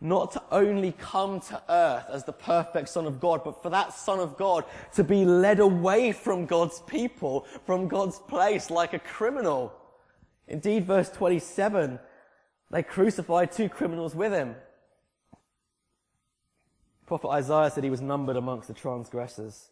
not 0.00 0.30
to 0.32 0.42
only 0.50 0.92
come 0.92 1.40
to 1.40 1.62
earth 1.68 2.04
as 2.10 2.24
the 2.24 2.32
perfect 2.32 2.88
Son 2.88 3.06
of 3.06 3.20
God, 3.20 3.42
but 3.44 3.62
for 3.62 3.70
that 3.70 3.92
Son 3.92 4.20
of 4.20 4.36
God 4.36 4.64
to 4.94 5.04
be 5.04 5.24
led 5.24 5.58
away 5.58 6.12
from 6.12 6.46
God's 6.46 6.80
people, 6.80 7.46
from 7.64 7.88
God's 7.88 8.18
place 8.18 8.70
like 8.70 8.92
a 8.92 8.98
criminal. 8.98 9.72
Indeed, 10.48 10.86
verse 10.86 11.10
27, 11.10 11.98
they 12.70 12.82
crucified 12.82 13.52
two 13.52 13.68
criminals 13.68 14.14
with 14.14 14.32
him. 14.32 14.54
Prophet 17.06 17.28
Isaiah 17.28 17.70
said 17.70 17.84
he 17.84 17.90
was 17.90 18.02
numbered 18.02 18.36
amongst 18.36 18.68
the 18.68 18.74
transgressors. 18.74 19.70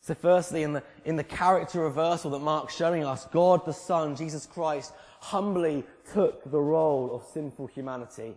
So 0.00 0.14
firstly, 0.14 0.62
in 0.62 0.72
the, 0.72 0.82
in 1.04 1.16
the 1.16 1.24
character 1.24 1.80
reversal 1.80 2.30
that 2.30 2.38
Mark's 2.38 2.76
showing 2.76 3.04
us, 3.04 3.26
God 3.26 3.66
the 3.66 3.72
Son, 3.72 4.16
Jesus 4.16 4.46
Christ, 4.46 4.92
humbly 5.20 5.84
took 6.12 6.48
the 6.50 6.60
role 6.60 7.14
of 7.14 7.24
sinful 7.32 7.66
humanity. 7.66 8.34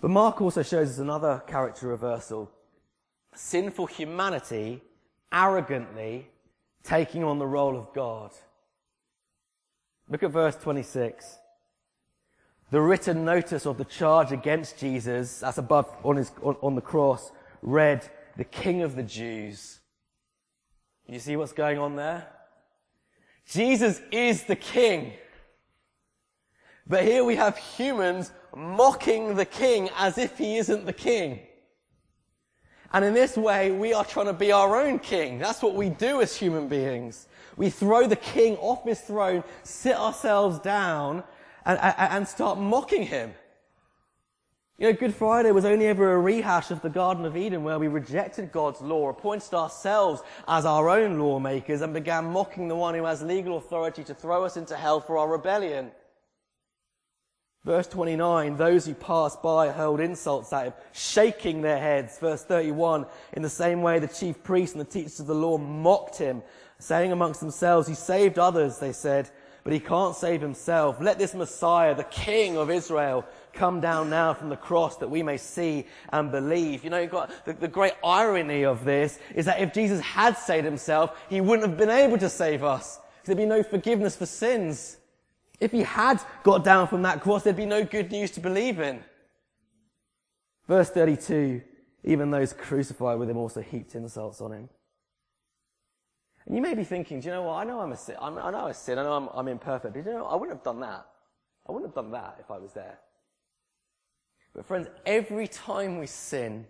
But 0.00 0.10
Mark 0.10 0.40
also 0.40 0.62
shows 0.62 0.90
us 0.90 0.98
another 0.98 1.42
character 1.46 1.88
reversal. 1.88 2.50
Sinful 3.34 3.86
humanity 3.86 4.82
arrogantly 5.32 6.28
taking 6.82 7.22
on 7.22 7.38
the 7.38 7.46
role 7.46 7.76
of 7.76 7.92
God. 7.92 8.30
Look 10.08 10.22
at 10.22 10.30
verse 10.30 10.56
26. 10.56 11.36
The 12.70 12.80
written 12.80 13.24
notice 13.24 13.66
of 13.66 13.78
the 13.78 13.84
charge 13.84 14.32
against 14.32 14.78
Jesus, 14.78 15.40
that's 15.40 15.58
above 15.58 15.94
on, 16.04 16.16
his, 16.16 16.32
on, 16.42 16.56
on 16.62 16.74
the 16.74 16.80
cross, 16.80 17.32
read, 17.62 18.08
the 18.40 18.44
King 18.44 18.80
of 18.80 18.96
the 18.96 19.02
Jews. 19.02 19.80
You 21.06 21.18
see 21.18 21.36
what's 21.36 21.52
going 21.52 21.76
on 21.76 21.94
there? 21.94 22.26
Jesus 23.44 24.00
is 24.10 24.44
the 24.44 24.56
King. 24.56 25.12
But 26.86 27.04
here 27.04 27.22
we 27.22 27.36
have 27.36 27.58
humans 27.58 28.32
mocking 28.56 29.34
the 29.34 29.44
King 29.44 29.90
as 29.94 30.16
if 30.16 30.38
he 30.38 30.56
isn't 30.56 30.86
the 30.86 30.94
King. 30.94 31.40
And 32.94 33.04
in 33.04 33.12
this 33.12 33.36
way, 33.36 33.72
we 33.72 33.92
are 33.92 34.06
trying 34.06 34.28
to 34.28 34.32
be 34.32 34.52
our 34.52 34.80
own 34.80 35.00
king. 35.00 35.38
That's 35.38 35.60
what 35.60 35.74
we 35.74 35.90
do 35.90 36.22
as 36.22 36.34
human 36.34 36.66
beings. 36.66 37.28
We 37.58 37.68
throw 37.68 38.06
the 38.06 38.16
king 38.16 38.56
off 38.56 38.84
his 38.84 39.02
throne, 39.02 39.44
sit 39.64 39.96
ourselves 39.96 40.60
down, 40.60 41.24
and, 41.66 41.78
and, 41.78 42.26
start 42.26 42.58
mocking 42.58 43.02
him. 43.02 43.34
You 44.80 44.86
know, 44.86 44.94
Good 44.94 45.14
Friday 45.14 45.50
was 45.50 45.66
only 45.66 45.88
ever 45.88 46.14
a 46.14 46.18
rehash 46.18 46.70
of 46.70 46.80
the 46.80 46.88
Garden 46.88 47.26
of 47.26 47.36
Eden 47.36 47.64
where 47.64 47.78
we 47.78 47.86
rejected 47.86 48.50
God's 48.50 48.80
law, 48.80 49.10
appointed 49.10 49.52
ourselves 49.52 50.22
as 50.48 50.64
our 50.64 50.88
own 50.88 51.18
lawmakers, 51.18 51.82
and 51.82 51.92
began 51.92 52.24
mocking 52.24 52.66
the 52.66 52.74
one 52.74 52.94
who 52.94 53.04
has 53.04 53.20
legal 53.20 53.58
authority 53.58 54.02
to 54.04 54.14
throw 54.14 54.42
us 54.42 54.56
into 54.56 54.74
hell 54.74 54.98
for 54.98 55.18
our 55.18 55.28
rebellion. 55.28 55.90
Verse 57.62 57.88
29, 57.88 58.56
those 58.56 58.86
who 58.86 58.94
passed 58.94 59.42
by 59.42 59.68
hurled 59.68 60.00
insults 60.00 60.50
at 60.50 60.68
him, 60.68 60.72
shaking 60.92 61.60
their 61.60 61.78
heads. 61.78 62.18
Verse 62.18 62.42
31, 62.42 63.04
in 63.34 63.42
the 63.42 63.50
same 63.50 63.82
way 63.82 63.98
the 63.98 64.08
chief 64.08 64.42
priests 64.42 64.74
and 64.74 64.80
the 64.80 64.90
teachers 64.90 65.20
of 65.20 65.26
the 65.26 65.34
law 65.34 65.58
mocked 65.58 66.16
him, 66.16 66.42
saying 66.78 67.12
amongst 67.12 67.40
themselves, 67.40 67.86
he 67.86 67.94
saved 67.94 68.38
others, 68.38 68.78
they 68.78 68.92
said, 68.92 69.28
but 69.62 69.74
he 69.74 69.80
can't 69.80 70.16
save 70.16 70.40
himself. 70.40 71.02
Let 71.02 71.18
this 71.18 71.34
Messiah, 71.34 71.94
the 71.94 72.04
King 72.04 72.56
of 72.56 72.70
Israel, 72.70 73.26
come 73.60 73.78
down 73.78 74.08
now 74.08 74.32
from 74.32 74.48
the 74.48 74.56
cross 74.56 74.96
that 74.96 75.10
we 75.10 75.22
may 75.22 75.36
see 75.36 75.86
and 76.14 76.32
believe. 76.32 76.82
You 76.82 76.88
know, 76.88 77.06
got 77.06 77.44
the, 77.44 77.52
the 77.52 77.68
great 77.68 77.92
irony 78.02 78.64
of 78.64 78.86
this 78.86 79.18
is 79.34 79.44
that 79.44 79.60
if 79.60 79.74
Jesus 79.74 80.00
had 80.00 80.38
saved 80.38 80.64
himself, 80.64 81.20
he 81.28 81.42
wouldn't 81.42 81.68
have 81.68 81.76
been 81.76 81.90
able 81.90 82.16
to 82.16 82.30
save 82.30 82.64
us. 82.64 82.98
There'd 83.24 83.36
be 83.36 83.44
no 83.44 83.62
forgiveness 83.62 84.16
for 84.16 84.24
sins. 84.24 84.96
If 85.60 85.72
he 85.72 85.82
had 85.82 86.22
got 86.42 86.64
down 86.64 86.88
from 86.88 87.02
that 87.02 87.20
cross, 87.20 87.42
there'd 87.42 87.54
be 87.54 87.66
no 87.66 87.84
good 87.84 88.10
news 88.10 88.30
to 88.30 88.40
believe 88.40 88.80
in. 88.80 89.04
Verse 90.66 90.88
32, 90.88 91.60
even 92.04 92.30
those 92.30 92.54
crucified 92.54 93.18
with 93.18 93.28
him 93.28 93.36
also 93.36 93.60
heaped 93.60 93.94
insults 93.94 94.40
on 94.40 94.52
him. 94.52 94.70
And 96.46 96.56
you 96.56 96.62
may 96.62 96.72
be 96.72 96.84
thinking, 96.84 97.20
do 97.20 97.26
you 97.26 97.34
know 97.34 97.42
what? 97.42 97.56
I 97.56 97.64
know 97.64 97.80
I'm 97.80 97.92
a 97.92 97.96
sin. 97.98 98.16
I'm, 98.22 98.38
I 98.38 98.50
know 98.50 98.68
a 98.68 98.72
sin. 98.72 98.98
I 98.98 99.02
know 99.02 99.12
I'm, 99.12 99.28
I'm 99.34 99.48
imperfect. 99.48 99.92
But 99.92 100.06
you 100.06 100.12
know, 100.12 100.24
I 100.24 100.34
wouldn't 100.34 100.56
have 100.56 100.64
done 100.64 100.80
that. 100.80 101.04
I 101.68 101.72
wouldn't 101.72 101.90
have 101.90 101.94
done 101.94 102.10
that 102.12 102.38
if 102.40 102.50
I 102.50 102.56
was 102.56 102.72
there. 102.72 102.98
But 104.54 104.66
friends, 104.66 104.88
every 105.06 105.48
time 105.48 105.98
we 105.98 106.06
sin, 106.06 106.66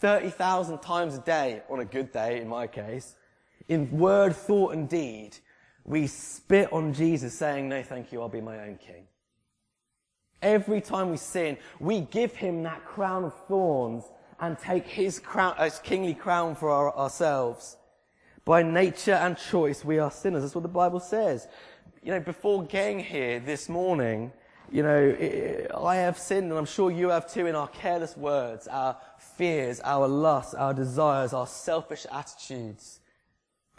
30,000 0.00 0.78
times 0.80 1.14
a 1.14 1.20
day, 1.20 1.62
on 1.68 1.80
a 1.80 1.84
good 1.84 2.12
day 2.12 2.40
in 2.40 2.48
my 2.48 2.66
case, 2.66 3.16
in 3.68 3.90
word, 3.90 4.34
thought 4.34 4.74
and 4.74 4.88
deed, 4.88 5.36
we 5.84 6.06
spit 6.06 6.72
on 6.72 6.92
Jesus 6.92 7.36
saying, 7.36 7.68
no 7.68 7.82
thank 7.82 8.12
you, 8.12 8.20
I'll 8.20 8.28
be 8.28 8.40
my 8.40 8.60
own 8.60 8.76
king. 8.76 9.04
Every 10.40 10.80
time 10.80 11.10
we 11.10 11.16
sin, 11.16 11.56
we 11.78 12.00
give 12.00 12.34
him 12.34 12.62
that 12.64 12.84
crown 12.84 13.24
of 13.24 13.34
thorns 13.46 14.04
and 14.40 14.58
take 14.58 14.86
his 14.86 15.20
crown, 15.20 15.54
his 15.56 15.78
kingly 15.78 16.14
crown 16.14 16.56
for 16.56 16.70
our, 16.70 16.96
ourselves. 16.96 17.76
By 18.44 18.64
nature 18.64 19.12
and 19.12 19.36
choice, 19.36 19.84
we 19.84 20.00
are 20.00 20.10
sinners. 20.10 20.42
That's 20.42 20.54
what 20.54 20.62
the 20.62 20.68
Bible 20.68 20.98
says. 20.98 21.46
You 22.02 22.10
know, 22.10 22.20
before 22.20 22.64
getting 22.64 22.98
here 22.98 23.38
this 23.38 23.68
morning, 23.68 24.32
you 24.72 24.82
know, 24.82 25.66
I 25.76 25.96
have 25.96 26.18
sinned, 26.18 26.50
and 26.50 26.58
I'm 26.58 26.64
sure 26.64 26.90
you 26.90 27.10
have 27.10 27.30
too, 27.30 27.46
in 27.46 27.54
our 27.54 27.68
careless 27.68 28.16
words, 28.16 28.66
our 28.66 28.96
fears, 29.18 29.80
our 29.80 30.08
lusts, 30.08 30.54
our 30.54 30.72
desires, 30.72 31.34
our 31.34 31.46
selfish 31.46 32.06
attitudes. 32.10 33.00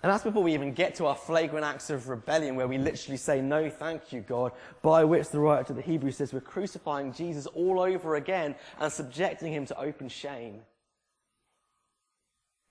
And 0.03 0.11
that's 0.11 0.23
before 0.23 0.43
we 0.43 0.53
even 0.53 0.73
get 0.73 0.95
to 0.95 1.07
our 1.07 1.15
flagrant 1.15 1.65
acts 1.65 1.89
of 1.89 2.09
rebellion 2.09 2.55
where 2.55 2.67
we 2.67 2.77
literally 2.77 3.17
say, 3.17 3.41
no, 3.41 3.69
thank 3.69 4.11
you, 4.11 4.21
God, 4.21 4.51
by 4.81 5.03
which 5.03 5.29
the 5.29 5.39
writer 5.39 5.63
to 5.63 5.73
the 5.73 5.81
Hebrews 5.81 6.17
says 6.17 6.33
we're 6.33 6.41
crucifying 6.41 7.13
Jesus 7.13 7.47
all 7.47 7.79
over 7.79 8.15
again 8.15 8.53
and 8.79 8.91
subjecting 8.91 9.51
him 9.51 9.65
to 9.65 9.79
open 9.79 10.09
shame. 10.09 10.59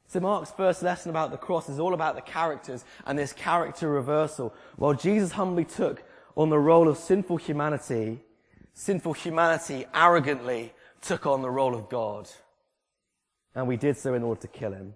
So 0.06 0.20
Mark's 0.20 0.50
first 0.50 0.82
lesson 0.82 1.08
about 1.08 1.30
the 1.30 1.38
cross 1.38 1.70
is 1.70 1.80
all 1.80 1.94
about 1.94 2.16
the 2.16 2.20
characters 2.20 2.84
and 3.06 3.18
this 3.18 3.32
character 3.32 3.88
reversal. 3.88 4.54
While 4.76 4.92
Jesus 4.92 5.32
humbly 5.32 5.64
took 5.64 6.04
on 6.36 6.50
the 6.50 6.58
role 6.58 6.88
of 6.88 6.96
sinful 6.96 7.36
humanity, 7.36 8.20
sinful 8.72 9.12
humanity 9.12 9.84
arrogantly 9.94 10.72
took 11.00 11.26
on 11.26 11.42
the 11.42 11.50
role 11.50 11.74
of 11.74 11.88
God. 11.88 12.28
And 13.54 13.66
we 13.66 13.76
did 13.76 13.96
so 13.96 14.14
in 14.14 14.22
order 14.22 14.40
to 14.42 14.48
kill 14.48 14.72
him. 14.72 14.94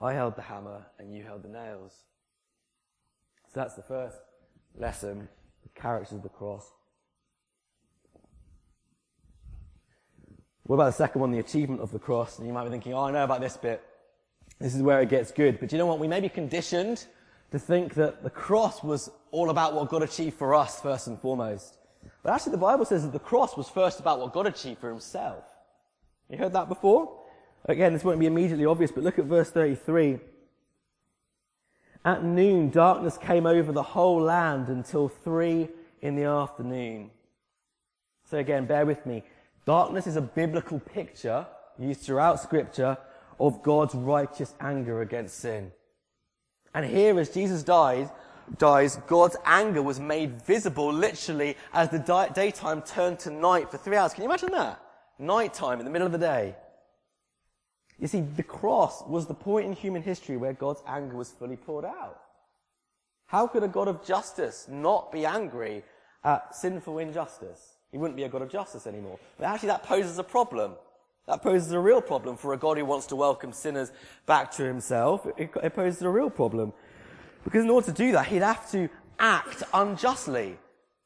I 0.00 0.12
held 0.12 0.36
the 0.36 0.42
hammer 0.42 0.86
and 0.98 1.14
you 1.14 1.24
held 1.24 1.42
the 1.42 1.48
nails. 1.48 1.92
So 3.52 3.60
that's 3.60 3.74
the 3.74 3.82
first 3.82 4.18
lesson, 4.76 5.28
the 5.62 5.80
characters 5.80 6.12
of 6.12 6.22
the 6.22 6.28
cross. 6.28 6.70
What 10.64 10.74
about 10.74 10.86
the 10.86 10.92
second 10.92 11.20
one, 11.20 11.30
the 11.30 11.38
achievement 11.38 11.80
of 11.80 11.92
the 11.92 11.98
cross? 11.98 12.38
And 12.38 12.46
you 12.46 12.52
might 12.52 12.64
be 12.64 12.70
thinking, 12.70 12.92
oh, 12.92 13.04
I 13.04 13.12
know 13.12 13.24
about 13.24 13.40
this 13.40 13.56
bit. 13.56 13.82
This 14.58 14.74
is 14.74 14.82
where 14.82 15.00
it 15.00 15.08
gets 15.08 15.30
good. 15.30 15.60
But 15.60 15.72
you 15.72 15.78
know 15.78 15.86
what? 15.86 15.98
We 15.98 16.08
may 16.08 16.20
be 16.20 16.28
conditioned 16.28 17.06
to 17.52 17.58
think 17.58 17.94
that 17.94 18.22
the 18.22 18.30
cross 18.30 18.82
was 18.82 19.10
all 19.36 19.50
about 19.50 19.74
what 19.74 19.90
God 19.90 20.02
achieved 20.02 20.38
for 20.38 20.54
us 20.54 20.80
first 20.80 21.08
and 21.08 21.20
foremost. 21.20 21.76
But 22.22 22.32
actually 22.32 22.52
the 22.52 22.58
Bible 22.58 22.86
says 22.86 23.02
that 23.02 23.12
the 23.12 23.18
cross 23.18 23.54
was 23.54 23.68
first 23.68 24.00
about 24.00 24.18
what 24.18 24.32
God 24.32 24.46
achieved 24.46 24.80
for 24.80 24.88
himself. 24.88 25.44
You 26.30 26.38
heard 26.38 26.54
that 26.54 26.70
before? 26.70 27.20
Again, 27.66 27.92
this 27.92 28.02
won't 28.02 28.18
be 28.18 28.26
immediately 28.26 28.64
obvious, 28.64 28.90
but 28.90 29.04
look 29.04 29.18
at 29.18 29.26
verse 29.26 29.50
33. 29.50 30.20
At 32.02 32.24
noon, 32.24 32.70
darkness 32.70 33.18
came 33.18 33.44
over 33.44 33.72
the 33.72 33.82
whole 33.82 34.22
land 34.22 34.68
until 34.68 35.08
three 35.08 35.68
in 36.00 36.16
the 36.16 36.24
afternoon. 36.24 37.10
So 38.30 38.38
again, 38.38 38.64
bear 38.64 38.86
with 38.86 39.04
me. 39.04 39.22
Darkness 39.66 40.06
is 40.06 40.16
a 40.16 40.22
biblical 40.22 40.80
picture 40.80 41.46
used 41.78 42.00
throughout 42.00 42.40
scripture 42.40 42.96
of 43.38 43.62
God's 43.62 43.94
righteous 43.94 44.54
anger 44.60 45.02
against 45.02 45.40
sin. 45.40 45.72
And 46.74 46.86
here, 46.86 47.18
as 47.20 47.28
Jesus 47.28 47.62
died, 47.62 48.10
dies, 48.58 48.96
God's 49.06 49.36
anger 49.44 49.82
was 49.82 50.00
made 50.00 50.42
visible 50.42 50.92
literally 50.92 51.56
as 51.72 51.90
the 51.90 51.98
di- 51.98 52.28
daytime 52.28 52.82
turned 52.82 53.18
to 53.20 53.30
night 53.30 53.70
for 53.70 53.78
three 53.78 53.96
hours. 53.96 54.14
Can 54.14 54.22
you 54.22 54.28
imagine 54.28 54.52
that? 54.52 54.80
Nighttime 55.18 55.78
in 55.78 55.84
the 55.84 55.90
middle 55.90 56.06
of 56.06 56.12
the 56.12 56.18
day. 56.18 56.54
You 57.98 58.06
see, 58.06 58.20
the 58.20 58.42
cross 58.42 59.02
was 59.06 59.26
the 59.26 59.34
point 59.34 59.66
in 59.66 59.72
human 59.72 60.02
history 60.02 60.36
where 60.36 60.52
God's 60.52 60.82
anger 60.86 61.16
was 61.16 61.30
fully 61.30 61.56
poured 61.56 61.84
out. 61.84 62.20
How 63.26 63.46
could 63.46 63.62
a 63.62 63.68
God 63.68 63.88
of 63.88 64.04
justice 64.04 64.66
not 64.70 65.10
be 65.10 65.24
angry 65.24 65.82
at 66.22 66.54
sinful 66.54 66.98
injustice? 66.98 67.76
He 67.90 67.98
wouldn't 67.98 68.16
be 68.16 68.24
a 68.24 68.28
God 68.28 68.42
of 68.42 68.50
justice 68.50 68.86
anymore. 68.86 69.18
But 69.38 69.46
actually 69.46 69.68
that 69.68 69.82
poses 69.82 70.18
a 70.18 70.24
problem. 70.24 70.72
That 71.26 71.42
poses 71.42 71.72
a 71.72 71.80
real 71.80 72.00
problem 72.00 72.36
for 72.36 72.52
a 72.52 72.56
God 72.56 72.78
who 72.78 72.84
wants 72.84 73.06
to 73.06 73.16
welcome 73.16 73.52
sinners 73.52 73.90
back 74.26 74.52
to 74.52 74.64
himself. 74.64 75.26
It, 75.36 75.50
it 75.62 75.74
poses 75.74 76.02
a 76.02 76.08
real 76.08 76.30
problem. 76.30 76.72
Because 77.46 77.62
in 77.62 77.70
order 77.70 77.86
to 77.86 77.92
do 77.92 78.10
that, 78.10 78.26
he'd 78.26 78.42
have 78.42 78.68
to 78.72 78.88
act 79.20 79.62
unjustly. 79.72 80.58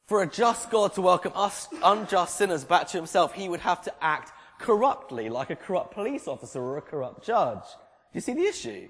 For 0.07 0.23
a 0.23 0.27
just 0.27 0.71
God 0.71 0.91
to 0.95 1.01
welcome 1.01 1.31
us 1.35 1.67
unjust 1.83 2.35
sinners 2.35 2.63
back 2.63 2.87
to 2.87 2.97
himself, 2.97 3.33
he 3.33 3.47
would 3.47 3.59
have 3.59 3.83
to 3.83 3.93
act 4.03 4.31
corruptly, 4.57 5.29
like 5.29 5.51
a 5.51 5.55
corrupt 5.55 5.93
police 5.93 6.27
officer 6.27 6.59
or 6.59 6.79
a 6.79 6.81
corrupt 6.81 7.23
judge. 7.23 7.61
Do 7.61 8.15
you 8.15 8.21
see 8.21 8.33
the 8.33 8.41
issue? 8.41 8.89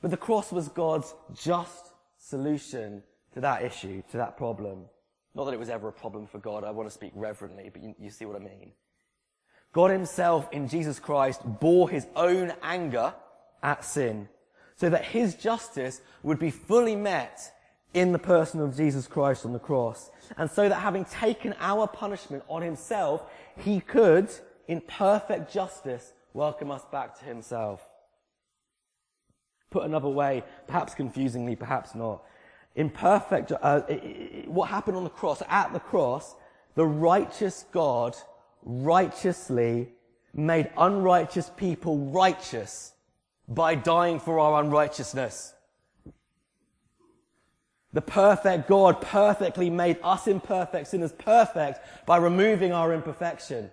But 0.00 0.12
the 0.12 0.16
cross 0.16 0.52
was 0.52 0.68
God's 0.68 1.12
just 1.34 1.92
solution 2.18 3.02
to 3.34 3.40
that 3.40 3.62
issue, 3.62 4.04
to 4.12 4.16
that 4.18 4.36
problem. 4.36 4.84
Not 5.34 5.46
that 5.46 5.54
it 5.54 5.60
was 5.60 5.70
ever 5.70 5.88
a 5.88 5.92
problem 5.92 6.28
for 6.28 6.38
God. 6.38 6.62
I 6.62 6.70
want 6.70 6.88
to 6.88 6.94
speak 6.94 7.12
reverently, 7.16 7.68
but 7.72 7.82
you, 7.82 7.96
you 7.98 8.10
see 8.10 8.26
what 8.26 8.36
I 8.36 8.44
mean. 8.44 8.70
God 9.72 9.90
himself 9.90 10.48
in 10.52 10.68
Jesus 10.68 11.00
Christ 11.00 11.40
bore 11.58 11.90
his 11.90 12.06
own 12.14 12.52
anger 12.62 13.12
at 13.60 13.84
sin 13.84 14.28
so 14.76 14.88
that 14.90 15.04
his 15.04 15.34
justice 15.34 16.00
would 16.22 16.38
be 16.38 16.50
fully 16.50 16.96
met 16.96 17.52
in 17.94 18.12
the 18.12 18.18
person 18.18 18.60
of 18.60 18.76
Jesus 18.76 19.06
Christ 19.06 19.44
on 19.44 19.52
the 19.52 19.58
cross. 19.58 20.10
And 20.36 20.50
so 20.50 20.68
that 20.68 20.76
having 20.76 21.04
taken 21.04 21.54
our 21.60 21.86
punishment 21.86 22.42
on 22.48 22.62
himself, 22.62 23.24
he 23.58 23.80
could, 23.80 24.30
in 24.66 24.80
perfect 24.80 25.52
justice, 25.52 26.12
welcome 26.32 26.70
us 26.70 26.84
back 26.90 27.18
to 27.18 27.24
himself. 27.24 27.86
Put 29.70 29.84
another 29.84 30.08
way, 30.08 30.42
perhaps 30.66 30.94
confusingly, 30.94 31.56
perhaps 31.56 31.94
not. 31.94 32.22
In 32.74 32.88
perfect, 32.88 33.52
uh, 33.52 33.82
it, 33.88 33.94
it, 33.94 34.48
what 34.48 34.70
happened 34.70 34.96
on 34.96 35.04
the 35.04 35.10
cross, 35.10 35.42
at 35.48 35.72
the 35.72 35.80
cross, 35.80 36.34
the 36.74 36.86
righteous 36.86 37.66
God 37.72 38.16
righteously 38.64 39.88
made 40.34 40.70
unrighteous 40.78 41.50
people 41.56 41.98
righteous 41.98 42.94
by 43.48 43.74
dying 43.74 44.20
for 44.20 44.38
our 44.38 44.62
unrighteousness. 44.62 45.54
The 47.92 48.00
perfect 48.00 48.68
God 48.68 49.00
perfectly 49.00 49.68
made 49.68 49.98
us 50.02 50.26
imperfect 50.26 50.88
sinners 50.88 51.12
perfect 51.12 51.80
by 52.06 52.16
removing 52.16 52.72
our 52.72 52.94
imperfection. 52.94 53.70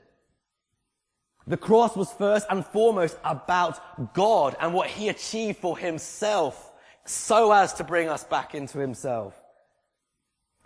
The 1.47 1.57
cross 1.57 1.95
was 1.95 2.11
first 2.11 2.45
and 2.49 2.65
foremost 2.65 3.17
about 3.23 4.13
God 4.13 4.55
and 4.59 4.73
what 4.73 4.89
he 4.89 5.09
achieved 5.09 5.59
for 5.59 5.77
himself 5.77 6.71
so 7.05 7.51
as 7.51 7.73
to 7.73 7.83
bring 7.83 8.09
us 8.09 8.23
back 8.23 8.53
into 8.53 8.77
himself. 8.77 9.33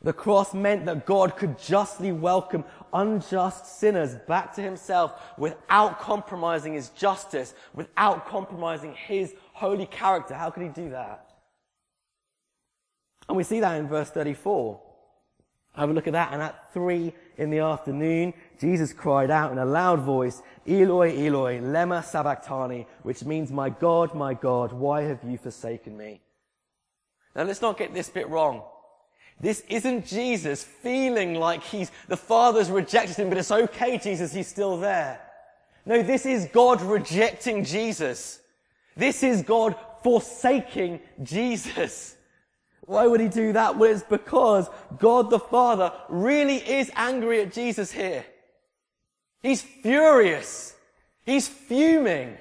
The 0.03 0.13
cross 0.13 0.53
meant 0.53 0.85
that 0.85 1.05
God 1.05 1.37
could 1.37 1.57
justly 1.57 2.11
welcome 2.11 2.65
unjust 2.93 3.79
sinners 3.79 4.15
back 4.27 4.53
to 4.55 4.61
himself 4.61 5.13
without 5.37 5.99
compromising 6.01 6.73
his 6.73 6.89
justice, 6.89 7.53
without 7.73 8.27
compromising 8.27 8.93
his 8.95 9.33
holy 9.53 9.85
character. 9.85 10.33
How 10.33 10.49
could 10.49 10.63
he 10.63 10.69
do 10.69 10.89
that? 10.89 11.29
And 13.29 13.37
we 13.37 13.43
see 13.43 13.61
that 13.61 13.79
in 13.79 13.87
verse 13.87 14.09
34. 14.09 14.81
Have 15.75 15.89
a 15.89 15.93
look 15.93 16.07
at 16.07 16.13
that. 16.13 16.33
And 16.33 16.41
at 16.41 16.73
three 16.73 17.13
in 17.37 17.49
the 17.49 17.59
afternoon, 17.59 18.33
Jesus 18.59 18.91
cried 18.91 19.31
out 19.31 19.53
in 19.53 19.57
a 19.57 19.65
loud 19.65 20.01
voice, 20.01 20.41
Eloi, 20.67 21.17
Eloi, 21.25 21.59
lema 21.61 22.03
sabachthani, 22.03 22.85
which 23.03 23.23
means, 23.23 23.51
my 23.51 23.69
God, 23.69 24.13
my 24.13 24.33
God, 24.33 24.73
why 24.73 25.03
have 25.03 25.23
you 25.23 25.37
forsaken 25.37 25.97
me? 25.97 26.21
Now 27.35 27.43
let's 27.43 27.61
not 27.61 27.77
get 27.77 27.93
this 27.93 28.09
bit 28.09 28.29
wrong. 28.29 28.63
This 29.43 29.61
isn't 29.67 30.05
Jesus 30.05 30.63
feeling 30.63 31.33
like 31.33 31.61
he's, 31.63 31.91
the 32.07 32.15
Father's 32.15 32.71
rejected 32.71 33.17
him, 33.17 33.27
but 33.27 33.37
it's 33.37 33.51
okay, 33.51 33.97
Jesus, 33.97 34.31
he's 34.31 34.47
still 34.47 34.77
there. 34.77 35.19
No, 35.85 36.01
this 36.01 36.25
is 36.25 36.45
God 36.45 36.81
rejecting 36.81 37.65
Jesus. 37.65 38.39
This 38.95 39.21
is 39.21 39.41
God 39.41 39.75
forsaking 40.01 41.01
Jesus. 41.23 42.15
Why 42.85 43.05
would 43.05 43.19
he 43.19 43.27
do 43.27 43.51
that? 43.51 43.77
Well, 43.77 43.91
it's 43.91 44.03
because 44.03 44.69
God 44.97 45.29
the 45.29 45.39
Father 45.39 45.91
really 46.07 46.57
is 46.57 46.89
angry 46.95 47.41
at 47.41 47.51
Jesus 47.51 47.91
here. 47.91 48.25
He's 49.41 49.61
furious. 49.61 50.73
He's 51.25 51.49
fuming. 51.49 52.37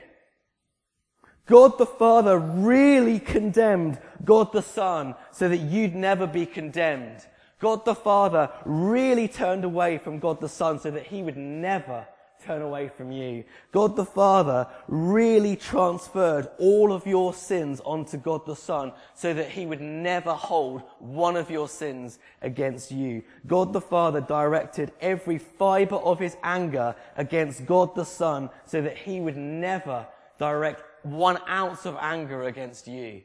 God 1.47 1.79
the 1.79 1.87
Father 1.87 2.39
really 2.39 3.19
condemned 3.19 3.99
God 4.25 4.53
the 4.53 4.63
Son 4.63 5.15
so 5.31 5.49
that 5.49 5.59
you'd 5.59 5.95
never 5.95 6.27
be 6.27 6.47
condemned. 6.47 7.27
God 7.59 7.85
the 7.85 7.95
Father 7.95 8.51
really 8.65 9.29
turned 9.29 9.65
away 9.65 9.99
from 9.99 10.19
God 10.19 10.41
the 10.41 10.49
Son 10.49 10.79
so 10.79 10.91
that 10.91 11.07
he 11.07 11.23
would 11.23 11.37
never 11.37 12.07
turn 12.45 12.63
away 12.63 12.89
from 12.89 13.13
you. 13.13 13.45
God 13.71 13.97
the 13.97 14.05
Father 14.05 14.67
really 14.89 15.57
transferred 15.57 16.49
all 16.59 16.93
of 16.93 17.07
your 17.07 17.33
sins 17.33 17.81
onto 17.85 18.17
God 18.17 18.45
the 18.47 18.57
Son 18.57 18.93
so 19.15 19.33
that 19.33 19.51
he 19.51 19.65
would 19.65 19.81
never 19.81 20.33
hold 20.33 20.83
one 20.99 21.37
of 21.37 21.51
your 21.51 21.69
sins 21.69 22.19
against 22.41 22.91
you. 22.91 23.23
God 23.47 23.73
the 23.73 23.81
Father 23.81 24.21
directed 24.21 24.93
every 25.01 25.39
fiber 25.39 25.97
of 25.97 26.19
his 26.19 26.37
anger 26.43 26.95
against 27.17 27.67
God 27.67 27.95
the 27.95 28.05
Son 28.05 28.51
so 28.67 28.83
that 28.83 28.99
he 28.99 29.21
would 29.21 29.37
never 29.37 30.07
direct 30.39 30.83
one 31.05 31.39
ounce 31.49 31.87
of 31.87 31.97
anger 32.01 32.45
against 32.45 32.89
you. 32.89 33.23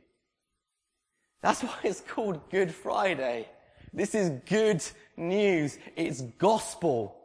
That's 1.48 1.64
why 1.64 1.78
it's 1.84 2.02
called 2.02 2.42
Good 2.50 2.74
Friday. 2.74 3.48
This 3.94 4.14
is 4.16 4.32
good 4.50 4.84
news. 5.16 5.78
It's 5.96 6.20
gospel. 6.20 7.16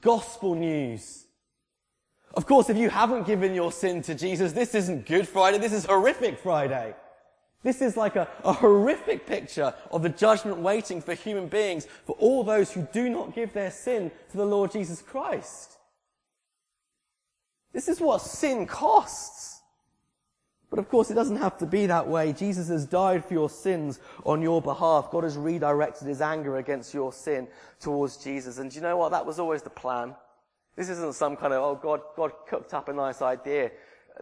Gospel 0.00 0.54
news. 0.54 1.26
Of 2.32 2.46
course, 2.46 2.70
if 2.70 2.78
you 2.78 2.88
haven't 2.88 3.26
given 3.26 3.54
your 3.54 3.72
sin 3.72 4.00
to 4.04 4.14
Jesus, 4.14 4.52
this 4.52 4.74
isn't 4.74 5.04
Good 5.04 5.28
Friday. 5.28 5.58
This 5.58 5.74
is 5.74 5.84
horrific 5.84 6.38
Friday. 6.38 6.94
This 7.62 7.82
is 7.82 7.94
like 7.94 8.16
a, 8.16 8.26
a 8.42 8.54
horrific 8.54 9.26
picture 9.26 9.74
of 9.90 10.02
the 10.02 10.08
judgment 10.08 10.56
waiting 10.60 11.02
for 11.02 11.12
human 11.12 11.46
beings, 11.46 11.86
for 12.06 12.16
all 12.18 12.42
those 12.42 12.72
who 12.72 12.88
do 12.90 13.10
not 13.10 13.34
give 13.34 13.52
their 13.52 13.70
sin 13.70 14.10
to 14.30 14.38
the 14.38 14.46
Lord 14.46 14.72
Jesus 14.72 15.02
Christ. 15.02 15.76
This 17.74 17.86
is 17.86 18.00
what 18.00 18.22
sin 18.22 18.64
costs. 18.64 19.55
But 20.68 20.78
of 20.80 20.88
course, 20.88 21.10
it 21.10 21.14
doesn't 21.14 21.36
have 21.36 21.56
to 21.58 21.66
be 21.66 21.86
that 21.86 22.08
way. 22.08 22.32
Jesus 22.32 22.68
has 22.68 22.86
died 22.86 23.24
for 23.24 23.34
your 23.34 23.48
sins 23.48 24.00
on 24.24 24.42
your 24.42 24.60
behalf. 24.60 25.10
God 25.10 25.24
has 25.24 25.36
redirected 25.36 26.08
his 26.08 26.20
anger 26.20 26.56
against 26.56 26.92
your 26.92 27.12
sin 27.12 27.46
towards 27.78 28.16
Jesus. 28.16 28.58
And 28.58 28.74
you 28.74 28.80
know 28.80 28.96
what? 28.96 29.12
That 29.12 29.24
was 29.24 29.38
always 29.38 29.62
the 29.62 29.70
plan. 29.70 30.14
This 30.74 30.88
isn't 30.88 31.14
some 31.14 31.36
kind 31.36 31.52
of, 31.52 31.62
oh, 31.62 31.78
God, 31.80 32.02
God 32.16 32.32
cooked 32.48 32.74
up 32.74 32.88
a 32.88 32.92
nice 32.92 33.22
idea 33.22 33.70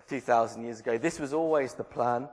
2,000 0.07 0.63
years 0.63 0.81
ago. 0.81 0.99
This 0.99 1.19
was 1.19 1.33
always 1.33 1.73
the 1.73 1.85
plan. 1.85 2.29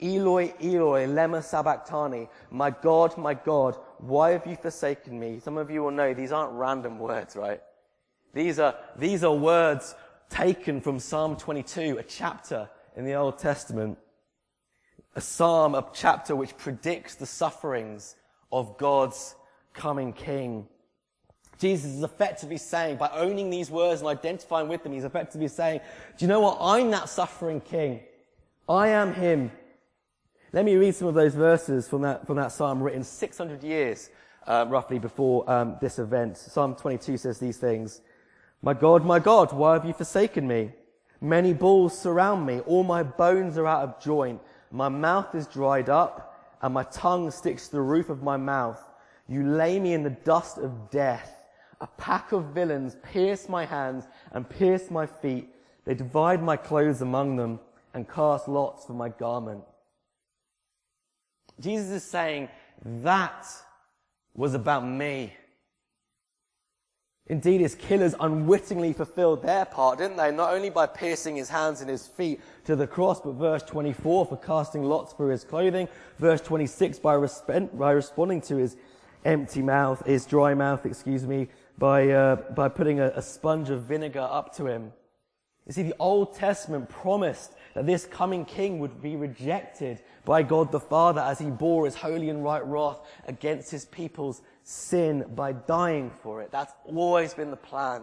Eloi, 0.00 0.52
Eloi, 0.60 1.06
lema 1.06 1.42
sabachthani. 1.42 2.28
My 2.50 2.70
God, 2.70 3.16
my 3.16 3.34
God, 3.34 3.76
why 3.98 4.32
have 4.32 4.46
you 4.46 4.56
forsaken 4.56 5.18
me? 5.18 5.38
Some 5.38 5.56
of 5.56 5.70
you 5.70 5.82
will 5.84 5.92
know 5.92 6.12
these 6.12 6.32
aren't 6.32 6.52
random 6.52 6.98
words, 6.98 7.36
right? 7.36 7.60
These 8.32 8.58
are, 8.58 8.74
these 8.96 9.22
are 9.22 9.32
words 9.32 9.94
taken 10.28 10.80
from 10.80 10.98
Psalm 10.98 11.36
22, 11.36 11.98
a 11.98 12.02
chapter 12.02 12.68
in 12.96 13.04
the 13.04 13.14
Old 13.14 13.38
Testament, 13.38 13.98
a 15.16 15.20
psalm, 15.20 15.74
a 15.74 15.86
chapter 15.92 16.34
which 16.34 16.56
predicts 16.56 17.14
the 17.14 17.26
sufferings 17.26 18.16
of 18.52 18.76
God's 18.78 19.34
coming 19.72 20.12
king. 20.12 20.66
Jesus 21.58 21.92
is 21.92 22.02
effectively 22.02 22.56
saying, 22.56 22.96
by 22.96 23.10
owning 23.10 23.50
these 23.50 23.70
words 23.70 24.00
and 24.00 24.08
identifying 24.08 24.68
with 24.68 24.82
them, 24.82 24.92
he's 24.92 25.04
effectively 25.04 25.48
saying, 25.48 25.80
do 26.18 26.24
you 26.24 26.28
know 26.28 26.40
what? 26.40 26.58
I'm 26.60 26.90
that 26.90 27.08
suffering 27.08 27.60
king. 27.60 28.00
I 28.68 28.88
am 28.88 29.14
him. 29.14 29.50
Let 30.52 30.64
me 30.64 30.76
read 30.76 30.94
some 30.94 31.08
of 31.08 31.14
those 31.14 31.34
verses 31.34 31.88
from 31.88 32.02
that, 32.02 32.26
from 32.26 32.36
that 32.36 32.52
psalm 32.52 32.82
written 32.82 33.02
600 33.02 33.62
years, 33.62 34.10
uh, 34.46 34.66
roughly 34.68 34.98
before 34.98 35.48
um, 35.50 35.76
this 35.80 35.98
event. 35.98 36.36
Psalm 36.36 36.74
22 36.74 37.16
says 37.18 37.38
these 37.38 37.56
things. 37.56 38.00
My 38.62 38.74
God, 38.74 39.04
my 39.04 39.18
God, 39.18 39.52
why 39.52 39.74
have 39.74 39.84
you 39.84 39.92
forsaken 39.92 40.46
me? 40.46 40.72
Many 41.20 41.52
bulls 41.52 41.98
surround 41.98 42.46
me. 42.46 42.60
All 42.60 42.84
my 42.84 43.02
bones 43.02 43.56
are 43.58 43.66
out 43.66 43.82
of 43.82 44.02
joint. 44.02 44.40
My 44.70 44.88
mouth 44.88 45.34
is 45.34 45.46
dried 45.46 45.88
up 45.88 46.56
and 46.62 46.74
my 46.74 46.84
tongue 46.84 47.30
sticks 47.30 47.66
to 47.68 47.76
the 47.76 47.82
roof 47.82 48.08
of 48.08 48.22
my 48.22 48.36
mouth. 48.36 48.82
You 49.28 49.46
lay 49.46 49.78
me 49.78 49.94
in 49.94 50.02
the 50.02 50.10
dust 50.10 50.58
of 50.58 50.90
death. 50.90 51.40
A 51.80 51.86
pack 51.86 52.32
of 52.32 52.46
villains 52.46 52.96
pierce 53.02 53.48
my 53.48 53.64
hands 53.64 54.06
and 54.32 54.48
pierce 54.48 54.90
my 54.90 55.06
feet. 55.06 55.48
They 55.84 55.94
divide 55.94 56.42
my 56.42 56.56
clothes 56.56 57.02
among 57.02 57.36
them 57.36 57.60
and 57.92 58.08
cast 58.08 58.48
lots 58.48 58.86
for 58.86 58.94
my 58.94 59.08
garment. 59.08 59.62
Jesus 61.60 61.90
is 61.90 62.02
saying 62.02 62.48
that 62.84 63.46
was 64.34 64.54
about 64.54 64.86
me. 64.86 65.32
Indeed, 67.26 67.62
his 67.62 67.74
killers 67.74 68.14
unwittingly 68.20 68.92
fulfilled 68.92 69.42
their 69.42 69.64
part, 69.64 69.98
didn't 69.98 70.18
they? 70.18 70.30
Not 70.30 70.52
only 70.52 70.68
by 70.68 70.86
piercing 70.86 71.36
his 71.36 71.48
hands 71.48 71.80
and 71.80 71.88
his 71.88 72.06
feet 72.06 72.40
to 72.66 72.76
the 72.76 72.86
cross, 72.86 73.20
but 73.20 73.32
verse 73.32 73.62
24 73.62 74.26
for 74.26 74.36
casting 74.36 74.82
lots 74.82 75.14
for 75.14 75.30
his 75.30 75.42
clothing. 75.42 75.88
Verse 76.18 76.42
26 76.42 76.98
by, 76.98 77.14
resp- 77.14 77.78
by 77.78 77.92
responding 77.92 78.42
to 78.42 78.56
his 78.56 78.76
empty 79.24 79.62
mouth, 79.62 80.04
his 80.04 80.26
dry 80.26 80.52
mouth, 80.52 80.84
excuse 80.84 81.26
me, 81.26 81.48
by, 81.78 82.10
uh, 82.10 82.36
by 82.52 82.68
putting 82.68 83.00
a, 83.00 83.06
a 83.16 83.22
sponge 83.22 83.70
of 83.70 83.84
vinegar 83.84 84.28
up 84.30 84.54
to 84.56 84.66
him. 84.66 84.92
You 85.66 85.72
see, 85.72 85.82
the 85.82 85.96
Old 85.98 86.34
Testament 86.34 86.90
promised 86.90 87.54
that 87.72 87.86
this 87.86 88.04
coming 88.04 88.44
king 88.44 88.80
would 88.80 89.00
be 89.00 89.16
rejected 89.16 90.02
by 90.26 90.42
God 90.42 90.70
the 90.70 90.80
Father 90.80 91.22
as 91.22 91.38
he 91.38 91.46
bore 91.46 91.86
his 91.86 91.94
holy 91.94 92.28
and 92.28 92.44
right 92.44 92.64
wrath 92.66 93.00
against 93.26 93.70
his 93.70 93.86
people's 93.86 94.42
sin 94.64 95.26
by 95.34 95.52
dying 95.52 96.10
for 96.22 96.42
it. 96.42 96.50
That's 96.50 96.72
always 96.86 97.34
been 97.34 97.50
the 97.50 97.56
plan. 97.56 98.02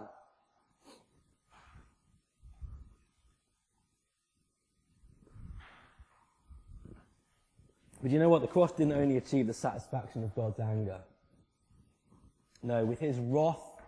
But 8.02 8.12
you 8.12 8.20
know 8.20 8.30
what? 8.30 8.42
The 8.42 8.48
cross 8.48 8.72
didn't 8.72 8.94
only 8.94 9.18
achieve 9.18 9.48
the 9.48 9.54
satisfaction 9.54 10.24
of 10.24 10.34
God's 10.34 10.60
anger. 10.60 11.02
No, 12.64 12.86
with 12.86 13.00
his 13.00 13.18
wrath 13.18 13.82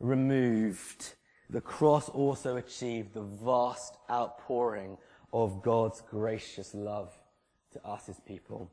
removed, 0.00 1.14
the 1.50 1.60
cross 1.60 2.08
also 2.08 2.56
achieved 2.56 3.14
the 3.14 3.22
vast 3.22 3.96
outpouring 4.10 4.98
of 5.32 5.62
God's 5.62 6.00
gracious 6.00 6.74
love 6.74 7.12
to 7.72 7.84
us, 7.84 8.06
his 8.06 8.20
people. 8.20 8.70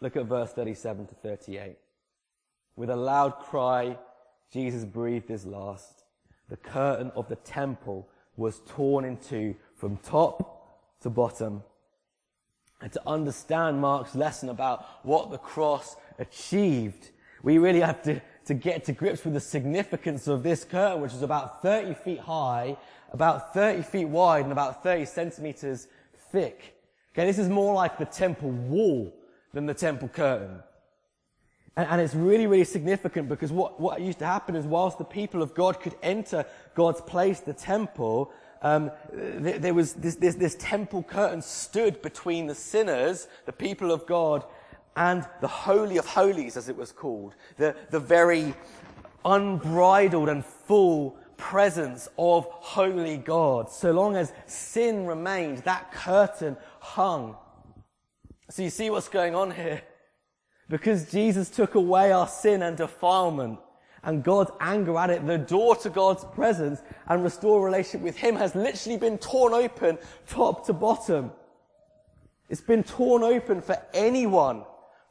Look 0.00 0.16
at 0.16 0.26
verse 0.26 0.52
37 0.52 1.06
to 1.06 1.14
38. 1.14 1.76
With 2.80 2.88
a 2.88 2.96
loud 2.96 3.40
cry, 3.40 3.98
Jesus 4.50 4.86
breathed 4.86 5.28
his 5.28 5.44
last. 5.44 6.04
The 6.48 6.56
curtain 6.56 7.12
of 7.14 7.28
the 7.28 7.36
temple 7.36 8.08
was 8.38 8.62
torn 8.66 9.04
in 9.04 9.18
two 9.18 9.54
from 9.76 9.98
top 9.98 10.80
to 11.02 11.10
bottom. 11.10 11.62
And 12.80 12.90
to 12.90 13.02
understand 13.06 13.82
Mark's 13.82 14.14
lesson 14.14 14.48
about 14.48 14.86
what 15.02 15.30
the 15.30 15.36
cross 15.36 15.96
achieved, 16.18 17.10
we 17.42 17.58
really 17.58 17.80
have 17.80 18.00
to, 18.04 18.18
to 18.46 18.54
get 18.54 18.86
to 18.86 18.92
grips 18.94 19.26
with 19.26 19.34
the 19.34 19.40
significance 19.40 20.26
of 20.26 20.42
this 20.42 20.64
curtain, 20.64 21.02
which 21.02 21.12
is 21.12 21.20
about 21.20 21.60
30 21.60 21.92
feet 21.92 22.20
high, 22.20 22.78
about 23.12 23.52
30 23.52 23.82
feet 23.82 24.08
wide, 24.08 24.44
and 24.44 24.52
about 24.52 24.82
30 24.82 25.04
centimeters 25.04 25.86
thick. 26.32 26.80
Okay, 27.12 27.26
this 27.26 27.38
is 27.38 27.50
more 27.50 27.74
like 27.74 27.98
the 27.98 28.06
temple 28.06 28.52
wall 28.52 29.14
than 29.52 29.66
the 29.66 29.74
temple 29.74 30.08
curtain. 30.08 30.62
And, 31.76 31.88
and, 31.88 32.00
it's 32.00 32.14
really, 32.14 32.46
really 32.46 32.64
significant 32.64 33.28
because 33.28 33.52
what, 33.52 33.80
what 33.80 34.00
used 34.00 34.18
to 34.18 34.26
happen 34.26 34.56
is 34.56 34.66
whilst 34.66 34.98
the 34.98 35.04
people 35.04 35.40
of 35.42 35.54
God 35.54 35.80
could 35.80 35.94
enter 36.02 36.44
God's 36.74 37.00
place, 37.00 37.40
the 37.40 37.52
temple, 37.52 38.32
um, 38.62 38.90
th- 39.12 39.60
there 39.60 39.72
was 39.72 39.94
this, 39.94 40.16
this, 40.16 40.34
this 40.34 40.56
temple 40.58 41.02
curtain 41.02 41.42
stood 41.42 42.02
between 42.02 42.46
the 42.46 42.54
sinners, 42.54 43.28
the 43.46 43.52
people 43.52 43.92
of 43.92 44.04
God, 44.06 44.44
and 44.96 45.26
the 45.40 45.48
Holy 45.48 45.96
of 45.96 46.06
Holies, 46.06 46.56
as 46.56 46.68
it 46.68 46.76
was 46.76 46.92
called. 46.92 47.34
The, 47.56 47.76
the 47.90 48.00
very 48.00 48.54
unbridled 49.24 50.28
and 50.28 50.44
full 50.44 51.16
presence 51.36 52.08
of 52.18 52.46
holy 52.50 53.16
God. 53.16 53.70
So 53.70 53.92
long 53.92 54.16
as 54.16 54.32
sin 54.46 55.06
remained, 55.06 55.58
that 55.58 55.90
curtain 55.92 56.56
hung. 56.80 57.36
So 58.50 58.62
you 58.62 58.70
see 58.70 58.90
what's 58.90 59.08
going 59.08 59.34
on 59.34 59.50
here? 59.52 59.82
Because 60.70 61.10
Jesus 61.10 61.50
took 61.50 61.74
away 61.74 62.12
our 62.12 62.28
sin 62.28 62.62
and 62.62 62.76
defilement 62.76 63.58
and 64.04 64.22
God's 64.22 64.52
anger 64.60 64.96
at 64.98 65.10
it, 65.10 65.26
the 65.26 65.36
door 65.36 65.74
to 65.76 65.90
God's 65.90 66.24
presence 66.24 66.80
and 67.08 67.24
restore 67.24 67.62
relationship 67.62 68.02
with 68.02 68.16
Him 68.16 68.36
has 68.36 68.54
literally 68.54 68.96
been 68.96 69.18
torn 69.18 69.52
open 69.52 69.98
top 70.28 70.64
to 70.66 70.72
bottom. 70.72 71.32
It's 72.48 72.60
been 72.60 72.84
torn 72.84 73.24
open 73.24 73.62
for 73.62 73.82
anyone 73.92 74.62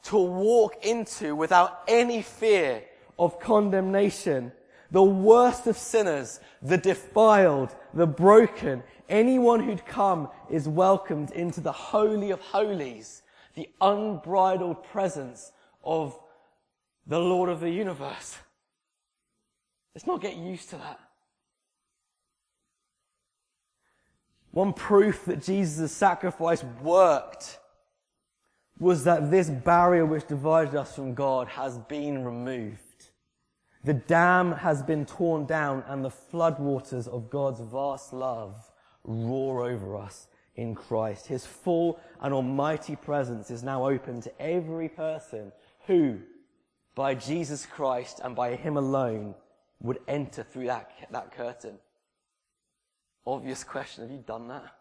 to 0.04 0.18
walk 0.18 0.86
into 0.86 1.36
without 1.36 1.82
any 1.90 2.22
fear 2.22 2.82
of 3.20 3.42
condemnation. 3.42 4.54
The 4.92 5.04
worst 5.04 5.68
of 5.68 5.78
sinners, 5.78 6.40
the 6.62 6.78
defiled, 6.78 7.76
the 7.94 8.08
broken, 8.08 8.82
anyone 9.10 9.60
who'd 9.60 9.86
come 9.86 10.30
is 10.50 10.70
welcomed 10.70 11.32
into 11.32 11.60
the 11.60 11.74
Holy 11.74 12.32
of 12.32 12.40
Holies, 12.40 13.24
the 13.56 13.70
unbridled 13.82 14.84
presence 14.84 15.52
of 15.84 16.18
the 17.08 17.20
Lord 17.20 17.50
of 17.50 17.60
the 17.60 17.70
universe. 17.70 18.38
Let's 19.96 20.08
not 20.08 20.22
get 20.22 20.38
used 20.38 20.70
to 20.70 20.78
that. 20.78 21.00
One 24.52 24.74
proof 24.74 25.26
that 25.26 25.44
Jesus' 25.44 25.92
sacrifice 25.92 26.64
worked 26.82 27.60
was 28.80 29.04
that 29.04 29.30
this 29.30 29.50
barrier 29.50 30.06
which 30.06 30.28
divided 30.28 30.76
us 30.76 30.96
from 30.96 31.14
God 31.14 31.48
has 31.50 31.78
been 31.78 32.24
removed. 32.24 32.80
The 33.84 33.94
dam 33.94 34.54
has 34.54 34.82
been 34.82 35.06
torn 35.06 35.46
down 35.46 35.84
and 35.88 36.04
the 36.04 36.10
floodwaters 36.10 37.08
of 37.08 37.30
God's 37.30 37.60
vast 37.60 38.14
love 38.14 38.72
roar 39.04 39.64
over 39.64 39.98
us 39.98 40.28
in 40.60 40.76
Christ. 40.76 41.28
His 41.28 41.46
full 41.46 42.00
and 42.22 42.34
almighty 42.34 42.96
presence 42.96 43.50
is 43.50 43.64
now 43.64 43.88
open 43.88 44.22
to 44.22 44.42
every 44.42 44.90
person 44.90 45.52
who, 45.88 46.20
by 46.96 47.16
Jesus 47.16 47.66
Christ 47.66 48.20
and 48.24 48.36
by 48.36 48.56
Him 48.56 48.78
alone, 48.78 49.36
would 49.82 50.00
enter 50.08 50.44
through 50.44 50.68
that, 50.68 50.92
that 51.12 51.32
curtain. 51.32 51.80
Obvious 53.26 53.64
question, 53.64 54.04
have 54.04 54.12
you 54.12 54.24
done 54.26 54.48
that? 54.50 54.76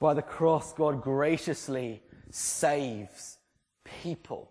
By 0.00 0.14
the 0.14 0.22
cross, 0.22 0.72
God 0.74 1.02
graciously 1.02 2.02
saves 2.30 3.38
people 4.02 4.50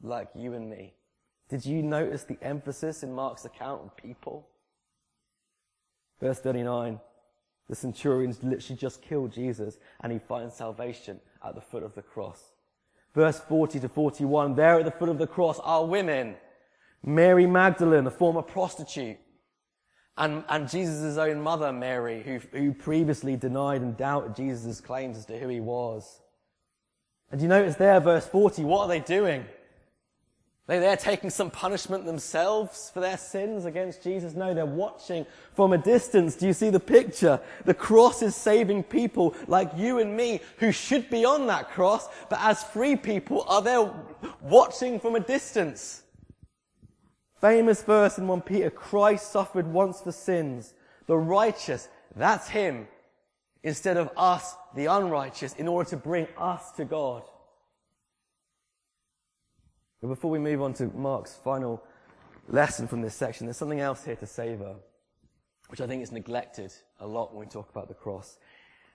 like 0.00 0.28
you 0.34 0.54
and 0.54 0.70
me. 0.70 0.94
Did 1.52 1.66
you 1.66 1.82
notice 1.82 2.24
the 2.24 2.38
emphasis 2.40 3.02
in 3.02 3.12
Mark's 3.12 3.44
account 3.44 3.82
on 3.82 3.90
people? 3.90 4.48
Verse 6.18 6.40
39. 6.40 6.98
The 7.68 7.76
centurion's 7.76 8.42
literally 8.42 8.78
just 8.78 9.02
killed 9.02 9.34
Jesus 9.34 9.76
and 10.00 10.10
he 10.10 10.18
finds 10.18 10.54
salvation 10.54 11.20
at 11.46 11.54
the 11.54 11.60
foot 11.60 11.82
of 11.82 11.94
the 11.94 12.00
cross. 12.00 12.42
Verse 13.14 13.38
40 13.38 13.80
to 13.80 13.88
41, 13.90 14.54
there 14.54 14.78
at 14.78 14.86
the 14.86 14.90
foot 14.92 15.10
of 15.10 15.18
the 15.18 15.26
cross 15.26 15.60
are 15.62 15.84
women. 15.84 16.36
Mary 17.04 17.46
Magdalene, 17.46 18.06
a 18.06 18.10
former 18.10 18.40
prostitute, 18.40 19.18
and, 20.16 20.44
and 20.48 20.70
Jesus' 20.70 21.18
own 21.18 21.42
mother, 21.42 21.70
Mary, 21.70 22.22
who, 22.22 22.38
who 22.56 22.72
previously 22.72 23.36
denied 23.36 23.82
and 23.82 23.94
doubted 23.94 24.34
Jesus' 24.36 24.80
claims 24.80 25.18
as 25.18 25.26
to 25.26 25.38
who 25.38 25.48
he 25.48 25.60
was. 25.60 26.22
And 27.30 27.42
you 27.42 27.48
notice 27.48 27.76
there, 27.76 28.00
verse 28.00 28.26
40, 28.26 28.64
what 28.64 28.84
are 28.84 28.88
they 28.88 29.00
doing? 29.00 29.44
They, 30.68 30.78
they're 30.78 30.96
taking 30.96 31.30
some 31.30 31.50
punishment 31.50 32.06
themselves 32.06 32.90
for 32.94 33.00
their 33.00 33.16
sins 33.16 33.64
against 33.64 34.02
Jesus. 34.02 34.34
No, 34.34 34.54
they're 34.54 34.64
watching 34.64 35.26
from 35.54 35.72
a 35.72 35.78
distance. 35.78 36.36
Do 36.36 36.46
you 36.46 36.52
see 36.52 36.70
the 36.70 36.78
picture? 36.78 37.40
The 37.64 37.74
cross 37.74 38.22
is 38.22 38.36
saving 38.36 38.84
people 38.84 39.34
like 39.48 39.70
you 39.76 39.98
and 39.98 40.16
me 40.16 40.40
who 40.58 40.70
should 40.70 41.10
be 41.10 41.24
on 41.24 41.48
that 41.48 41.70
cross, 41.70 42.08
but 42.30 42.38
as 42.40 42.62
free 42.62 42.94
people 42.94 43.44
are 43.48 43.60
there 43.60 43.92
watching 44.40 45.00
from 45.00 45.16
a 45.16 45.20
distance. 45.20 46.02
Famous 47.40 47.82
verse 47.82 48.18
in 48.18 48.28
1 48.28 48.42
Peter, 48.42 48.70
Christ 48.70 49.32
suffered 49.32 49.66
once 49.66 50.00
for 50.00 50.12
sins. 50.12 50.74
The 51.06 51.16
righteous, 51.16 51.88
that's 52.14 52.48
him, 52.48 52.86
instead 53.64 53.96
of 53.96 54.10
us, 54.16 54.54
the 54.76 54.86
unrighteous, 54.86 55.54
in 55.54 55.66
order 55.66 55.90
to 55.90 55.96
bring 55.96 56.28
us 56.38 56.70
to 56.76 56.84
God. 56.84 57.24
But 60.02 60.08
before 60.08 60.32
we 60.32 60.40
move 60.40 60.60
on 60.60 60.74
to 60.74 60.86
Mark's 60.88 61.34
final 61.44 61.80
lesson 62.48 62.88
from 62.88 63.02
this 63.02 63.14
section, 63.14 63.46
there's 63.46 63.56
something 63.56 63.80
else 63.80 64.04
here 64.04 64.16
to 64.16 64.26
savor, 64.26 64.74
which 65.68 65.80
I 65.80 65.86
think 65.86 66.02
is 66.02 66.10
neglected 66.10 66.72
a 66.98 67.06
lot 67.06 67.32
when 67.32 67.46
we 67.46 67.50
talk 67.50 67.70
about 67.70 67.86
the 67.86 67.94
cross. 67.94 68.36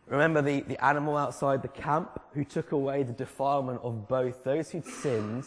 Remember 0.05 0.41
the, 0.41 0.61
the 0.61 0.83
animal 0.83 1.15
outside 1.15 1.61
the 1.61 1.69
camp 1.69 2.21
who 2.33 2.43
took 2.43 2.73
away 2.73 3.03
the 3.03 3.13
defilement 3.13 3.79
of 3.83 4.09
both 4.09 4.43
those 4.43 4.69
who'd 4.69 4.85
sinned 4.85 5.45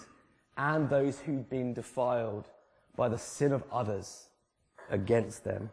and 0.57 0.89
those 0.89 1.21
who'd 1.21 1.51
been 1.51 1.75
defiled 1.75 2.49
by 2.97 3.11
the 3.11 3.19
sin 3.19 3.53
of 3.53 3.63
others 3.71 4.29
against 4.89 5.45
them. 5.45 5.69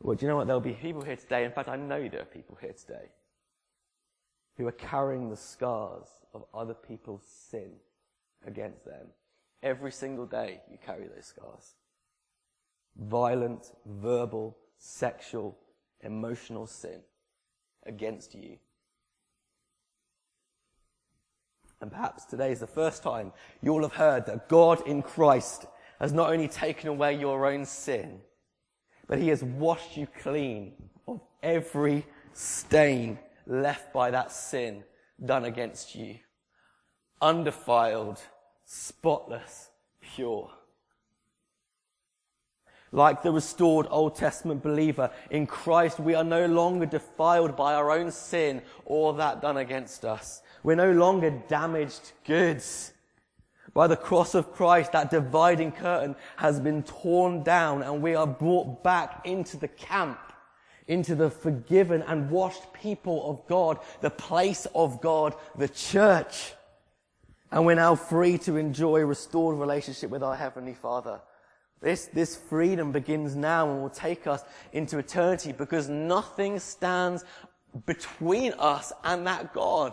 Well, 0.00 0.16
do 0.16 0.26
you 0.26 0.30
know 0.30 0.36
what? 0.36 0.48
There'll 0.48 0.60
be 0.60 0.72
people 0.72 1.02
here 1.02 1.16
today. 1.16 1.44
In 1.44 1.52
fact, 1.52 1.68
I 1.68 1.76
know 1.76 2.08
there 2.08 2.22
are 2.22 2.24
people 2.24 2.58
here 2.60 2.72
today 2.72 3.10
who 4.56 4.66
are 4.66 4.72
carrying 4.72 5.30
the 5.30 5.36
scars 5.36 6.08
of 6.34 6.44
other 6.52 6.74
people's 6.74 7.22
sin 7.24 7.70
against 8.46 8.84
them. 8.84 9.08
Every 9.62 9.92
single 9.92 10.26
day 10.26 10.60
you 10.70 10.78
carry 10.84 11.06
those 11.06 11.26
scars. 11.26 11.74
Violent, 12.96 13.72
verbal, 13.86 14.56
sexual, 14.78 15.56
emotional 16.00 16.66
sin 16.66 17.00
against 17.86 18.34
you. 18.34 18.58
And 21.80 21.90
perhaps 21.90 22.24
today 22.24 22.52
is 22.52 22.60
the 22.60 22.66
first 22.66 23.02
time 23.02 23.32
you'll 23.60 23.82
have 23.82 23.94
heard 23.94 24.26
that 24.26 24.48
God 24.48 24.86
in 24.86 25.02
Christ 25.02 25.66
has 25.98 26.12
not 26.12 26.30
only 26.30 26.48
taken 26.48 26.88
away 26.88 27.14
your 27.14 27.46
own 27.46 27.64
sin, 27.64 28.20
but 29.06 29.18
he 29.18 29.28
has 29.28 29.42
washed 29.42 29.96
you 29.96 30.06
clean 30.20 30.74
of 31.06 31.20
every 31.42 32.06
stain 32.32 33.18
left 33.46 33.92
by 33.92 34.10
that 34.10 34.32
sin 34.32 34.84
done 35.24 35.44
against 35.44 35.94
you. 35.94 36.18
Undefiled, 37.22 38.20
spotless, 38.66 39.70
pure. 40.00 40.50
Like 42.90 43.22
the 43.22 43.32
restored 43.32 43.86
Old 43.88 44.16
Testament 44.16 44.62
believer 44.62 45.10
in 45.30 45.46
Christ, 45.46 45.98
we 45.98 46.14
are 46.14 46.24
no 46.24 46.44
longer 46.46 46.84
defiled 46.84 47.56
by 47.56 47.74
our 47.74 47.90
own 47.90 48.10
sin 48.10 48.60
or 48.84 49.14
that 49.14 49.40
done 49.40 49.56
against 49.56 50.04
us. 50.04 50.42
We're 50.62 50.74
no 50.74 50.92
longer 50.92 51.30
damaged 51.48 52.12
goods. 52.26 52.92
By 53.72 53.86
the 53.86 53.96
cross 53.96 54.34
of 54.34 54.52
Christ, 54.52 54.92
that 54.92 55.10
dividing 55.10 55.72
curtain 55.72 56.16
has 56.36 56.60
been 56.60 56.82
torn 56.82 57.42
down 57.42 57.82
and 57.82 58.02
we 58.02 58.14
are 58.14 58.26
brought 58.26 58.82
back 58.84 59.22
into 59.24 59.56
the 59.56 59.68
camp, 59.68 60.20
into 60.86 61.14
the 61.14 61.30
forgiven 61.30 62.02
and 62.02 62.30
washed 62.30 62.74
people 62.74 63.30
of 63.30 63.46
God, 63.48 63.78
the 64.02 64.10
place 64.10 64.66
of 64.74 65.00
God, 65.00 65.34
the 65.56 65.68
church. 65.68 66.52
And 67.52 67.66
we're 67.66 67.74
now 67.74 67.94
free 67.94 68.38
to 68.38 68.56
enjoy 68.56 69.00
a 69.00 69.06
restored 69.06 69.58
relationship 69.58 70.08
with 70.10 70.22
our 70.22 70.34
Heavenly 70.34 70.72
Father 70.72 71.20
This, 71.82 72.06
this 72.06 72.34
freedom 72.34 72.92
begins 72.92 73.36
now 73.36 73.70
and 73.70 73.82
will 73.82 73.90
take 73.90 74.26
us 74.26 74.42
into 74.72 74.98
eternity 74.98 75.52
because 75.52 75.88
nothing 75.88 76.58
stands 76.58 77.24
between 77.86 78.54
us 78.58 78.92
and 79.04 79.26
that 79.26 79.52
God. 79.52 79.92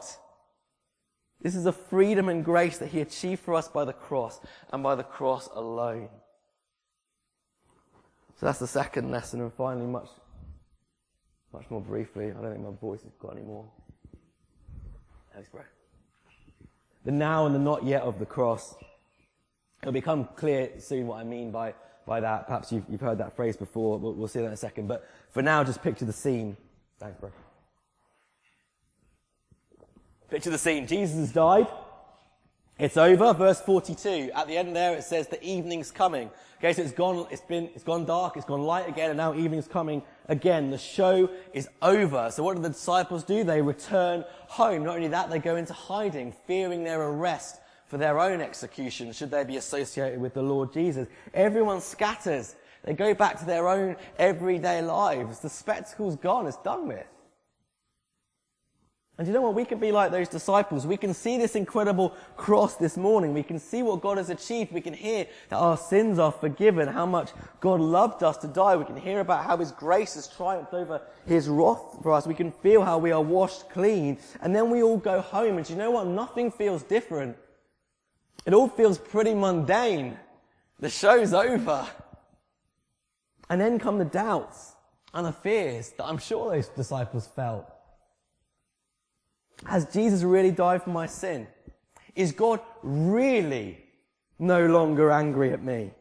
This 1.41 1.56
is 1.56 1.65
a 1.65 1.74
freedom 1.74 2.30
and 2.30 2.45
grace 2.45 2.78
that 2.78 2.89
He 2.89 3.02
achieved 3.02 3.41
for 3.41 3.56
us 3.56 3.67
by 3.67 3.84
the 3.84 3.93
cross 3.93 4.39
and 4.72 4.82
by 4.82 4.95
the 4.95 5.04
cross 5.04 5.50
alone. 5.54 6.10
So 8.39 8.45
that's 8.45 8.60
the 8.60 8.67
second 8.67 9.12
lesson 9.12 9.41
and 9.41 9.54
finally 9.54 9.88
much, 9.88 10.08
much 11.52 11.69
more 11.69 11.82
briefly. 11.82 12.28
I 12.28 12.41
don't 12.41 12.54
think 12.54 12.63
my 12.63 12.72
voice 12.80 13.04
has 13.04 13.12
got 13.19 13.36
any 13.36 13.45
more. 13.45 13.69
Thanks, 15.34 15.50
bro. 15.50 15.63
The 17.10 17.15
now 17.15 17.48
and 17.48 17.56
the 17.56 17.60
not 17.60 17.84
yet 17.84 18.04
of 18.04 18.19
the 18.19 18.26
cross. 18.28 18.76
It'll 19.82 19.91
become 19.91 20.30
clear 20.36 20.69
soon 20.78 21.08
what 21.08 21.19
I 21.19 21.24
mean 21.24 21.50
by, 21.50 21.74
by 22.06 22.19
that. 22.19 22.45
Perhaps 22.45 22.72
you've, 22.72 22.84
you've 22.88 23.02
heard 23.02 23.17
that 23.17 23.36
phrase 23.36 23.58
before. 23.58 23.98
We'll, 23.98 24.13
we'll 24.13 24.28
see 24.28 24.41
that 24.41 24.45
in 24.45 24.54
a 24.54 24.56
second. 24.56 24.88
But 24.88 25.10
for 25.32 25.41
now, 25.41 25.63
just 25.63 25.82
picture 25.82 26.06
the 26.06 26.13
scene. 26.13 26.56
Thanks, 27.00 27.19
bro. 27.19 27.32
Picture 30.30 30.52
the 30.52 30.60
scene. 30.60 30.86
Jesus 30.86 31.17
has 31.17 31.32
died. 31.32 31.65
It's 32.80 32.96
over. 32.96 33.34
Verse 33.34 33.60
42. 33.60 34.32
At 34.34 34.48
the 34.48 34.58
end 34.58 34.74
there, 34.74 34.96
it 34.96 35.04
says 35.04 35.28
the 35.28 35.44
evening's 35.44 35.92
coming. 35.92 36.32
Okay, 36.60 36.72
so 36.72 36.82
it's 36.82 36.94
gone, 36.94 37.28
it's 37.30 37.42
been, 37.42 37.70
it's 37.76 37.84
gone 37.84 38.06
dark, 38.06 38.38
it's 38.38 38.46
gone 38.46 38.63
light 38.63 38.88
again, 38.88 39.10
and 39.10 39.18
now 39.18 39.34
evening's 39.34 39.68
coming 39.68 40.02
again. 40.28 40.72
The 40.72 40.78
show 40.78 41.30
is 41.54 41.68
over. 41.82 42.30
So 42.32 42.44
what 42.44 42.56
do 42.56 42.62
the 42.62 42.70
disciples 42.70 43.24
do? 43.24 43.44
They 43.44 43.62
return 43.62 44.24
home. 44.48 44.84
Not 44.84 44.96
only 44.96 45.10
that, 45.10 45.30
they 45.30 45.39
go 45.39 45.58
into 45.58 45.74
hiding, 45.74 46.34
fearing 46.48 46.84
their 46.84 47.02
arrest 47.02 47.60
for 47.88 47.98
their 47.98 48.20
own 48.20 48.39
execution 48.39 49.12
should 49.12 49.32
they 49.32 49.44
be 49.44 49.58
associated 49.58 50.22
with 50.22 50.34
the 50.34 50.42
Lord 50.42 50.72
Jesus. 50.72 51.08
Everyone 51.34 51.82
scatters. 51.82 52.56
They 52.84 52.94
go 52.94 53.13
back 53.13 53.39
to 53.39 53.46
their 53.46 53.68
own 53.68 53.98
everyday 54.18 54.82
lives. 54.82 55.39
The 55.39 55.50
spectacle's 55.50 56.15
gone. 56.15 56.48
It's 56.48 56.58
done 56.58 56.88
with. 56.88 57.08
And 59.19 59.27
you 59.27 59.34
know 59.34 59.41
what? 59.41 59.53
We 59.53 59.65
can 59.65 59.79
be 59.79 59.91
like 59.91 60.12
those 60.12 60.29
disciples. 60.29 60.88
We 60.88 60.95
can 60.95 61.13
see 61.13 61.38
this 61.38 61.58
incredible 61.58 62.15
cross 62.38 62.75
this 62.75 62.95
morning. 62.95 63.34
We 63.34 63.43
can 63.43 63.60
see 63.60 63.84
what 63.84 63.99
God 63.99 64.17
has 64.17 64.29
achieved. 64.29 64.71
We 64.71 64.79
can 64.79 64.93
hear 64.93 65.27
that 65.49 65.58
our 65.58 65.75
sins 65.75 66.19
are 66.19 66.32
forgiven, 66.32 66.88
how 66.88 67.05
much 67.05 67.32
God 67.60 67.82
loved 67.82 68.23
us 68.23 68.38
to 68.38 68.47
die. 68.47 68.77
We 68.77 68.86
can 68.86 68.95
hear 68.95 69.19
about 69.19 69.43
how 69.43 69.58
His 69.58 69.73
grace 69.73 70.13
has 70.13 70.29
triumphed 70.29 70.73
over 70.73 71.01
His 71.25 71.49
wrath 71.49 71.97
for 72.01 72.13
us. 72.13 72.27
We 72.27 72.34
can 72.34 72.53
feel 72.53 72.82
how 72.82 72.97
we 72.97 73.12
are 73.12 73.21
washed 73.21 73.69
clean. 73.69 74.19
And 74.39 74.55
then 74.55 74.69
we 74.69 74.82
all 74.82 74.97
go 74.97 75.19
home. 75.19 75.58
And 75.58 75.69
you 75.69 75.75
know 75.75 75.91
what? 75.91 76.08
Nothing 76.08 76.49
feels 76.49 76.82
different. 76.84 77.36
It 78.45 78.53
all 78.53 78.69
feels 78.69 78.97
pretty 78.97 79.34
mundane. 79.34 80.17
The 80.79 80.89
show's 80.89 81.34
over. 81.34 81.86
And 83.49 83.60
then 83.60 83.79
come 83.79 83.97
the 83.97 84.05
doubts 84.05 84.75
and 85.13 85.27
the 85.27 85.34
fears 85.34 85.89
that 85.97 86.05
I'm 86.05 86.19
sure 86.19 86.51
those 86.51 86.69
disciples 86.69 87.27
felt. 87.27 87.69
Has 89.65 89.86
Jesus 89.86 90.24
really 90.24 90.52
died 90.52 90.84
for 90.84 90.89
my 90.89 91.06
sin? 91.06 91.48
Is 92.15 92.32
God 92.32 92.60
really 92.82 93.84
no 94.38 94.65
longer 94.67 95.12
angry 95.12 95.52
at 95.54 95.63
me? 95.63 95.91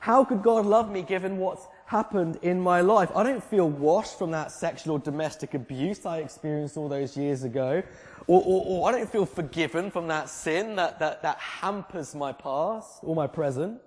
How 0.00 0.24
could 0.24 0.42
God 0.42 0.64
love 0.64 0.90
me 0.90 1.02
given 1.02 1.36
what's 1.36 1.66
happened 1.84 2.38
in 2.40 2.58
my 2.58 2.80
life? 2.80 3.10
I 3.14 3.22
don't 3.22 3.44
feel 3.44 3.68
washed 3.68 4.18
from 4.18 4.30
that 4.30 4.50
sexual 4.50 4.94
or 4.94 4.98
domestic 4.98 5.52
abuse 5.52 6.06
I 6.06 6.18
experienced 6.18 6.78
all 6.78 6.88
those 6.88 7.16
years 7.16 7.44
ago. 7.44 7.82
Or, 8.26 8.42
or, 8.42 8.64
or 8.66 8.88
I 8.88 8.92
don't 8.92 9.10
feel 9.10 9.26
forgiven 9.26 9.90
from 9.90 10.08
that 10.08 10.30
sin 10.30 10.76
that, 10.76 10.98
that, 11.00 11.22
that 11.22 11.38
hampers 11.38 12.14
my 12.14 12.32
past 12.32 13.00
or 13.02 13.14
my 13.14 13.26
present. 13.26 13.80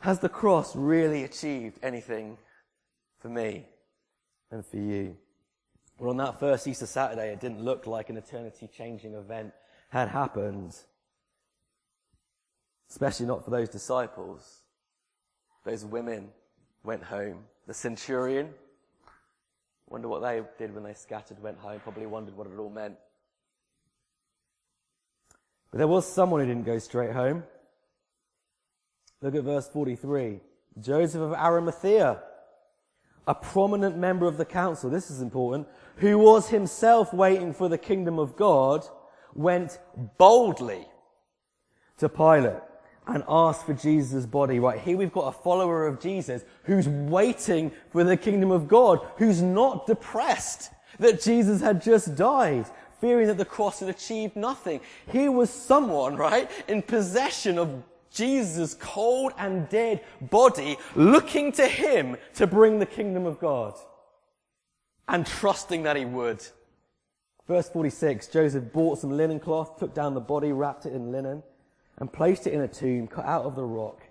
Has 0.00 0.20
the 0.20 0.28
cross 0.28 0.74
really 0.76 1.24
achieved 1.24 1.78
anything 1.82 2.38
for 3.18 3.28
me 3.28 3.66
and 4.50 4.64
for 4.64 4.76
you? 4.76 5.16
Well, 5.98 6.10
on 6.10 6.16
that 6.18 6.38
first 6.38 6.66
Easter 6.66 6.86
Saturday, 6.86 7.32
it 7.32 7.40
didn't 7.40 7.62
look 7.62 7.86
like 7.86 8.08
an 8.08 8.16
eternity 8.16 8.68
changing 8.68 9.14
event 9.14 9.52
had 9.90 10.08
happened. 10.08 10.76
Especially 12.88 13.26
not 13.26 13.44
for 13.44 13.50
those 13.50 13.68
disciples. 13.68 14.60
Those 15.64 15.84
women 15.84 16.28
went 16.84 17.02
home. 17.02 17.44
The 17.66 17.74
centurion 17.74 18.54
Wonder 19.90 20.08
what 20.08 20.20
they 20.20 20.42
did 20.58 20.74
when 20.74 20.84
they 20.84 20.94
scattered, 20.94 21.42
went 21.42 21.58
home, 21.58 21.80
probably 21.80 22.06
wondered 22.06 22.36
what 22.36 22.46
it 22.46 22.58
all 22.58 22.68
meant. 22.68 22.96
But 25.70 25.78
there 25.78 25.88
was 25.88 26.06
someone 26.06 26.40
who 26.40 26.46
didn't 26.46 26.66
go 26.66 26.78
straight 26.78 27.12
home. 27.12 27.42
Look 29.22 29.34
at 29.34 29.44
verse 29.44 29.68
43. 29.68 30.40
Joseph 30.80 31.20
of 31.20 31.32
Arimathea, 31.32 32.22
a 33.28 33.34
prominent 33.34 33.96
member 33.96 34.26
of 34.26 34.38
the 34.38 34.44
council, 34.44 34.88
this 34.88 35.10
is 35.10 35.20
important, 35.20 35.68
who 35.96 36.16
was 36.18 36.48
himself 36.48 37.12
waiting 37.12 37.52
for 37.52 37.68
the 37.68 37.76
kingdom 37.76 38.18
of 38.18 38.34
God, 38.34 38.86
went 39.34 39.78
boldly 40.16 40.86
to 41.98 42.08
Pilate 42.08 42.62
and 43.06 43.22
asked 43.28 43.66
for 43.66 43.74
Jesus' 43.74 44.24
body. 44.24 44.58
Right 44.58 44.80
here 44.80 44.96
we've 44.96 45.12
got 45.12 45.28
a 45.28 45.38
follower 45.42 45.86
of 45.86 46.00
Jesus 46.00 46.42
who's 46.64 46.88
waiting 46.88 47.70
for 47.90 48.02
the 48.02 48.16
kingdom 48.16 48.50
of 48.50 48.66
God, 48.66 49.06
who's 49.18 49.42
not 49.42 49.86
depressed 49.86 50.70
that 50.98 51.20
Jesus 51.20 51.60
had 51.60 51.82
just 51.82 52.14
died, 52.14 52.64
fearing 52.98 53.26
that 53.26 53.36
the 53.36 53.44
cross 53.44 53.80
had 53.80 53.90
achieved 53.90 54.36
nothing. 54.36 54.80
Here 55.12 55.30
was 55.30 55.50
someone, 55.50 56.16
right, 56.16 56.50
in 56.66 56.80
possession 56.80 57.58
of 57.58 57.82
Jesus' 58.10 58.74
cold 58.74 59.32
and 59.38 59.68
dead 59.68 60.02
body, 60.20 60.76
looking 60.94 61.52
to 61.52 61.66
him 61.66 62.16
to 62.34 62.46
bring 62.46 62.78
the 62.78 62.86
kingdom 62.86 63.26
of 63.26 63.38
God 63.38 63.74
and 65.08 65.26
trusting 65.26 65.84
that 65.84 65.96
he 65.96 66.04
would. 66.04 66.44
Verse 67.46 67.68
46, 67.70 68.26
Joseph 68.28 68.72
bought 68.72 68.98
some 68.98 69.10
linen 69.10 69.40
cloth, 69.40 69.78
took 69.78 69.94
down 69.94 70.14
the 70.14 70.20
body, 70.20 70.52
wrapped 70.52 70.84
it 70.84 70.92
in 70.92 71.10
linen, 71.10 71.42
and 71.98 72.12
placed 72.12 72.46
it 72.46 72.52
in 72.52 72.60
a 72.60 72.68
tomb 72.68 73.06
cut 73.06 73.24
out 73.24 73.44
of 73.44 73.56
the 73.56 73.64
rock. 73.64 74.02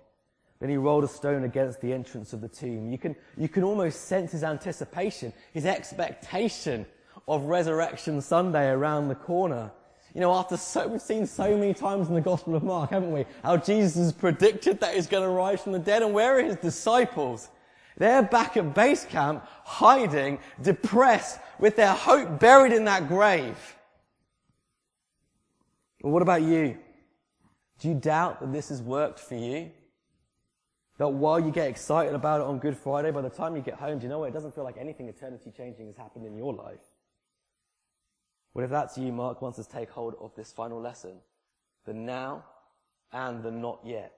Then 0.60 0.70
he 0.70 0.76
rolled 0.76 1.04
a 1.04 1.08
stone 1.08 1.44
against 1.44 1.80
the 1.80 1.92
entrance 1.92 2.32
of 2.32 2.40
the 2.40 2.48
tomb. 2.48 2.90
You 2.90 2.98
can, 2.98 3.14
you 3.36 3.48
can 3.48 3.62
almost 3.62 4.06
sense 4.06 4.32
his 4.32 4.42
anticipation, 4.42 5.32
his 5.52 5.64
expectation 5.64 6.84
of 7.28 7.44
Resurrection 7.44 8.20
Sunday 8.20 8.68
around 8.68 9.06
the 9.06 9.14
corner. 9.14 9.70
You 10.14 10.22
know, 10.22 10.32
after 10.34 10.56
so, 10.56 10.88
we've 10.88 11.02
seen 11.02 11.26
so 11.26 11.56
many 11.56 11.74
times 11.74 12.08
in 12.08 12.14
the 12.14 12.20
Gospel 12.20 12.54
of 12.54 12.62
Mark, 12.62 12.90
haven't 12.90 13.12
we? 13.12 13.26
How 13.42 13.56
Jesus 13.56 14.10
predicted 14.12 14.80
that 14.80 14.94
he's 14.94 15.06
going 15.06 15.22
to 15.22 15.28
rise 15.28 15.60
from 15.60 15.72
the 15.72 15.78
dead. 15.78 16.02
And 16.02 16.14
where 16.14 16.38
are 16.38 16.42
his 16.42 16.56
disciples? 16.56 17.50
They're 17.98 18.22
back 18.22 18.56
at 18.56 18.74
base 18.74 19.04
camp, 19.04 19.44
hiding, 19.64 20.38
depressed, 20.62 21.40
with 21.58 21.76
their 21.76 21.92
hope 21.92 22.38
buried 22.38 22.72
in 22.72 22.84
that 22.84 23.08
grave. 23.08 23.76
What 26.00 26.22
about 26.22 26.42
you? 26.42 26.78
Do 27.80 27.88
you 27.88 27.94
doubt 27.94 28.40
that 28.40 28.52
this 28.52 28.68
has 28.70 28.80
worked 28.80 29.18
for 29.18 29.34
you? 29.34 29.70
That 30.98 31.08
while 31.08 31.38
you 31.38 31.50
get 31.50 31.68
excited 31.68 32.14
about 32.14 32.40
it 32.40 32.46
on 32.46 32.58
Good 32.58 32.76
Friday, 32.76 33.10
by 33.10 33.22
the 33.22 33.30
time 33.30 33.54
you 33.54 33.62
get 33.62 33.74
home, 33.74 33.98
do 33.98 34.04
you 34.04 34.08
know 34.08 34.20
what? 34.20 34.28
It 34.30 34.34
doesn't 34.34 34.54
feel 34.54 34.64
like 34.64 34.78
anything 34.78 35.08
eternity 35.08 35.52
changing 35.56 35.86
has 35.86 35.96
happened 35.96 36.26
in 36.26 36.36
your 36.36 36.52
life. 36.52 36.78
Well, 38.54 38.64
if 38.64 38.70
that's 38.70 38.98
you, 38.98 39.12
Mark 39.12 39.40
wants 39.42 39.58
us 39.58 39.66
to 39.66 39.72
take 39.72 39.90
hold 39.90 40.14
of 40.20 40.34
this 40.34 40.52
final 40.52 40.80
lesson. 40.80 41.18
The 41.84 41.94
now 41.94 42.44
and 43.12 43.42
the 43.42 43.50
not 43.50 43.80
yet 43.84 44.12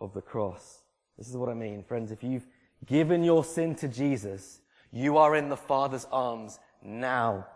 of 0.00 0.14
the 0.14 0.22
cross. 0.22 0.82
This 1.18 1.28
is 1.28 1.36
what 1.36 1.48
I 1.48 1.54
mean. 1.54 1.82
Friends, 1.82 2.10
if 2.10 2.24
you've 2.24 2.46
given 2.86 3.22
your 3.22 3.44
sin 3.44 3.74
to 3.76 3.88
Jesus, 3.88 4.60
you 4.92 5.18
are 5.18 5.36
in 5.36 5.48
the 5.48 5.56
Father's 5.56 6.06
arms 6.10 6.58
now. 6.82 7.46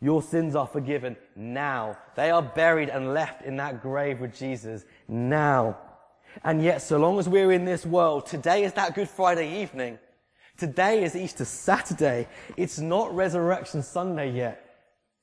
Your 0.00 0.22
sins 0.22 0.54
are 0.54 0.66
forgiven 0.66 1.16
now. 1.34 1.98
They 2.14 2.30
are 2.30 2.42
buried 2.42 2.88
and 2.88 3.14
left 3.14 3.42
in 3.42 3.56
that 3.56 3.82
grave 3.82 4.20
with 4.20 4.36
Jesus 4.36 4.84
now. 5.08 5.78
And 6.44 6.62
yet, 6.62 6.82
so 6.82 6.98
long 6.98 7.18
as 7.18 7.28
we're 7.28 7.50
in 7.50 7.64
this 7.64 7.84
world, 7.84 8.26
today 8.26 8.64
is 8.64 8.74
that 8.74 8.94
Good 8.94 9.08
Friday 9.08 9.62
evening. 9.62 9.98
Today 10.56 11.02
is 11.02 11.16
Easter 11.16 11.44
Saturday. 11.44 12.28
It's 12.56 12.78
not 12.78 13.14
Resurrection 13.14 13.82
Sunday 13.82 14.30
yet. 14.30 14.67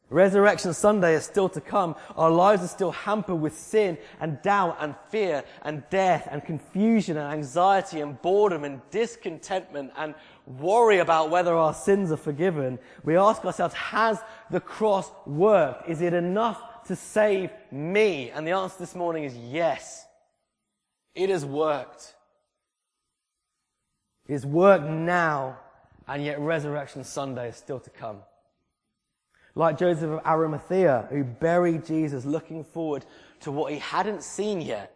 Resurrection 0.09 0.71
Sunday 0.73 1.15
is 1.15 1.25
still 1.25 1.49
to 1.49 1.59
come. 1.59 1.95
Our 2.15 2.29
lives 2.29 2.63
are 2.63 2.67
still 2.67 2.91
hampered 2.91 3.41
with 3.41 3.57
sin 3.57 3.97
and 4.19 4.39
doubt 4.43 4.77
and 4.79 4.95
fear 5.09 5.43
and 5.63 5.83
death 5.89 6.27
and 6.29 6.45
confusion 6.45 7.17
and 7.17 7.33
anxiety 7.33 8.01
and 8.01 8.21
boredom 8.21 8.63
and 8.63 8.81
discontentment 8.91 9.91
and 9.97 10.13
worry 10.45 10.99
about 10.99 11.31
whether 11.31 11.55
our 11.55 11.73
sins 11.73 12.11
are 12.11 12.17
forgiven. 12.17 12.77
We 13.03 13.17
ask 13.17 13.43
ourselves, 13.43 13.73
has 13.73 14.19
the 14.51 14.59
cross 14.59 15.09
worked? 15.25 15.89
Is 15.89 16.01
it 16.01 16.13
enough 16.13 16.61
to 16.85 16.95
save 16.95 17.49
me? 17.71 18.29
And 18.29 18.45
the 18.45 18.51
answer 18.51 18.75
this 18.77 18.93
morning 18.93 19.23
is 19.23 19.35
yes. 19.35 20.05
It 21.15 21.29
has 21.31 21.45
worked. 21.45 22.13
It 24.27 24.33
has 24.33 24.45
worked 24.45 24.85
now, 24.85 25.57
and 26.07 26.23
yet 26.23 26.39
Resurrection 26.39 27.03
Sunday 27.03 27.49
is 27.49 27.55
still 27.55 27.79
to 27.79 27.89
come. 27.89 28.17
Like 29.55 29.77
Joseph 29.77 30.11
of 30.11 30.25
Arimathea, 30.25 31.07
who 31.09 31.23
buried 31.23 31.85
Jesus 31.85 32.25
looking 32.25 32.63
forward 32.63 33.05
to 33.41 33.51
what 33.51 33.71
he 33.71 33.79
hadn't 33.79 34.21
seen 34.21 34.59
yet, 34.59 34.91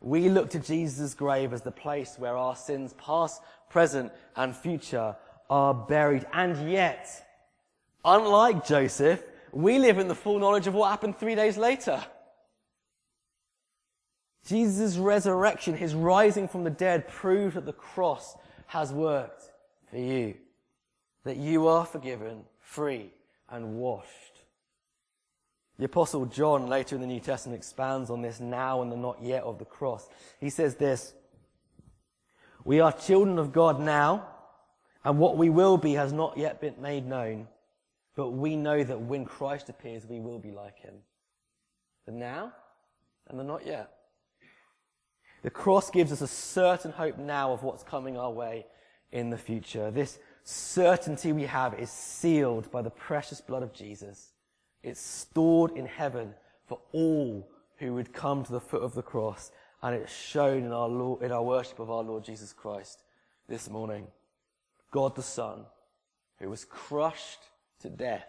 We 0.00 0.28
look 0.28 0.50
to 0.50 0.60
Jesus' 0.60 1.14
grave 1.14 1.52
as 1.52 1.62
the 1.62 1.72
place 1.72 2.16
where 2.18 2.36
our 2.36 2.54
sins, 2.54 2.94
past, 2.94 3.42
present, 3.68 4.12
and 4.36 4.54
future, 4.54 5.16
are 5.50 5.74
buried. 5.74 6.24
And 6.32 6.70
yet, 6.70 7.08
unlike 8.04 8.64
Joseph, 8.64 9.22
we 9.52 9.78
live 9.78 9.98
in 9.98 10.08
the 10.08 10.14
full 10.14 10.38
knowledge 10.38 10.66
of 10.66 10.74
what 10.74 10.90
happened 10.90 11.16
three 11.18 11.34
days 11.34 11.56
later. 11.56 12.00
Jesus' 14.46 14.96
resurrection, 14.96 15.74
his 15.74 15.94
rising 15.94 16.48
from 16.48 16.64
the 16.64 16.70
dead, 16.70 17.08
proved 17.08 17.56
that 17.56 17.66
the 17.66 17.72
cross 17.72 18.36
has 18.66 18.92
worked 18.92 19.50
for 19.90 19.98
you. 19.98 20.34
That 21.24 21.36
you 21.36 21.66
are 21.66 21.84
forgiven, 21.84 22.44
free, 22.60 23.10
and 23.50 23.76
washed. 23.76 24.42
The 25.78 25.84
apostle 25.84 26.26
John 26.26 26.66
later 26.66 26.96
in 26.96 27.00
the 27.00 27.06
New 27.06 27.20
Testament 27.20 27.58
expands 27.58 28.10
on 28.10 28.20
this 28.20 28.40
now 28.40 28.82
and 28.82 28.90
the 28.90 28.96
not 28.96 29.22
yet 29.22 29.44
of 29.44 29.58
the 29.58 29.64
cross. 29.64 30.08
He 30.40 30.50
says 30.50 30.74
this, 30.74 31.14
we 32.64 32.80
are 32.80 32.92
children 32.92 33.38
of 33.38 33.52
God 33.52 33.80
now, 33.80 34.26
and 35.04 35.18
what 35.18 35.36
we 35.36 35.48
will 35.48 35.76
be 35.76 35.94
has 35.94 36.12
not 36.12 36.36
yet 36.36 36.60
been 36.60 36.74
made 36.82 37.06
known, 37.06 37.46
but 38.16 38.30
we 38.30 38.56
know 38.56 38.82
that 38.82 39.00
when 39.00 39.24
Christ 39.24 39.68
appears, 39.68 40.04
we 40.04 40.18
will 40.18 40.40
be 40.40 40.50
like 40.50 40.78
him. 40.80 40.94
The 42.06 42.12
now 42.12 42.52
and 43.28 43.38
the 43.38 43.44
not 43.44 43.64
yet. 43.64 43.90
The 45.42 45.50
cross 45.50 45.90
gives 45.90 46.10
us 46.10 46.20
a 46.20 46.26
certain 46.26 46.90
hope 46.90 47.16
now 47.16 47.52
of 47.52 47.62
what's 47.62 47.84
coming 47.84 48.18
our 48.18 48.32
way 48.32 48.66
in 49.12 49.30
the 49.30 49.38
future. 49.38 49.90
This 49.92 50.18
certainty 50.48 51.32
we 51.32 51.42
have 51.42 51.78
is 51.78 51.90
sealed 51.90 52.70
by 52.70 52.80
the 52.80 52.90
precious 52.90 53.40
blood 53.40 53.62
of 53.62 53.74
Jesus. 53.74 54.32
It's 54.82 55.00
stored 55.00 55.72
in 55.72 55.84
heaven 55.84 56.32
for 56.66 56.80
all 56.92 57.50
who 57.76 57.94
would 57.94 58.14
come 58.14 58.44
to 58.44 58.52
the 58.52 58.60
foot 58.60 58.82
of 58.82 58.94
the 58.94 59.02
cross, 59.02 59.50
and 59.82 59.94
it's 59.94 60.12
shown 60.12 60.64
in 60.64 60.72
our, 60.72 60.88
Lord, 60.88 61.22
in 61.22 61.32
our 61.32 61.42
worship 61.42 61.78
of 61.78 61.90
our 61.90 62.02
Lord 62.02 62.24
Jesus 62.24 62.54
Christ 62.54 63.02
this 63.46 63.68
morning. 63.68 64.06
God 64.90 65.14
the 65.14 65.22
Son, 65.22 65.66
who 66.38 66.48
was 66.48 66.64
crushed 66.64 67.40
to 67.80 67.90
death 67.90 68.26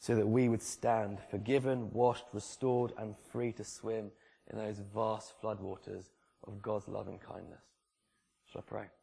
so 0.00 0.16
that 0.16 0.26
we 0.26 0.48
would 0.48 0.62
stand 0.62 1.18
forgiven, 1.30 1.92
washed, 1.92 2.24
restored, 2.32 2.92
and 2.98 3.14
free 3.30 3.52
to 3.52 3.64
swim 3.64 4.10
in 4.50 4.58
those 4.58 4.80
vast 4.92 5.34
floodwaters 5.40 6.08
of 6.44 6.60
God's 6.60 6.88
loving 6.88 7.18
kindness. 7.18 7.62
Shall 8.50 8.64
I 8.66 8.68
pray? 8.68 8.99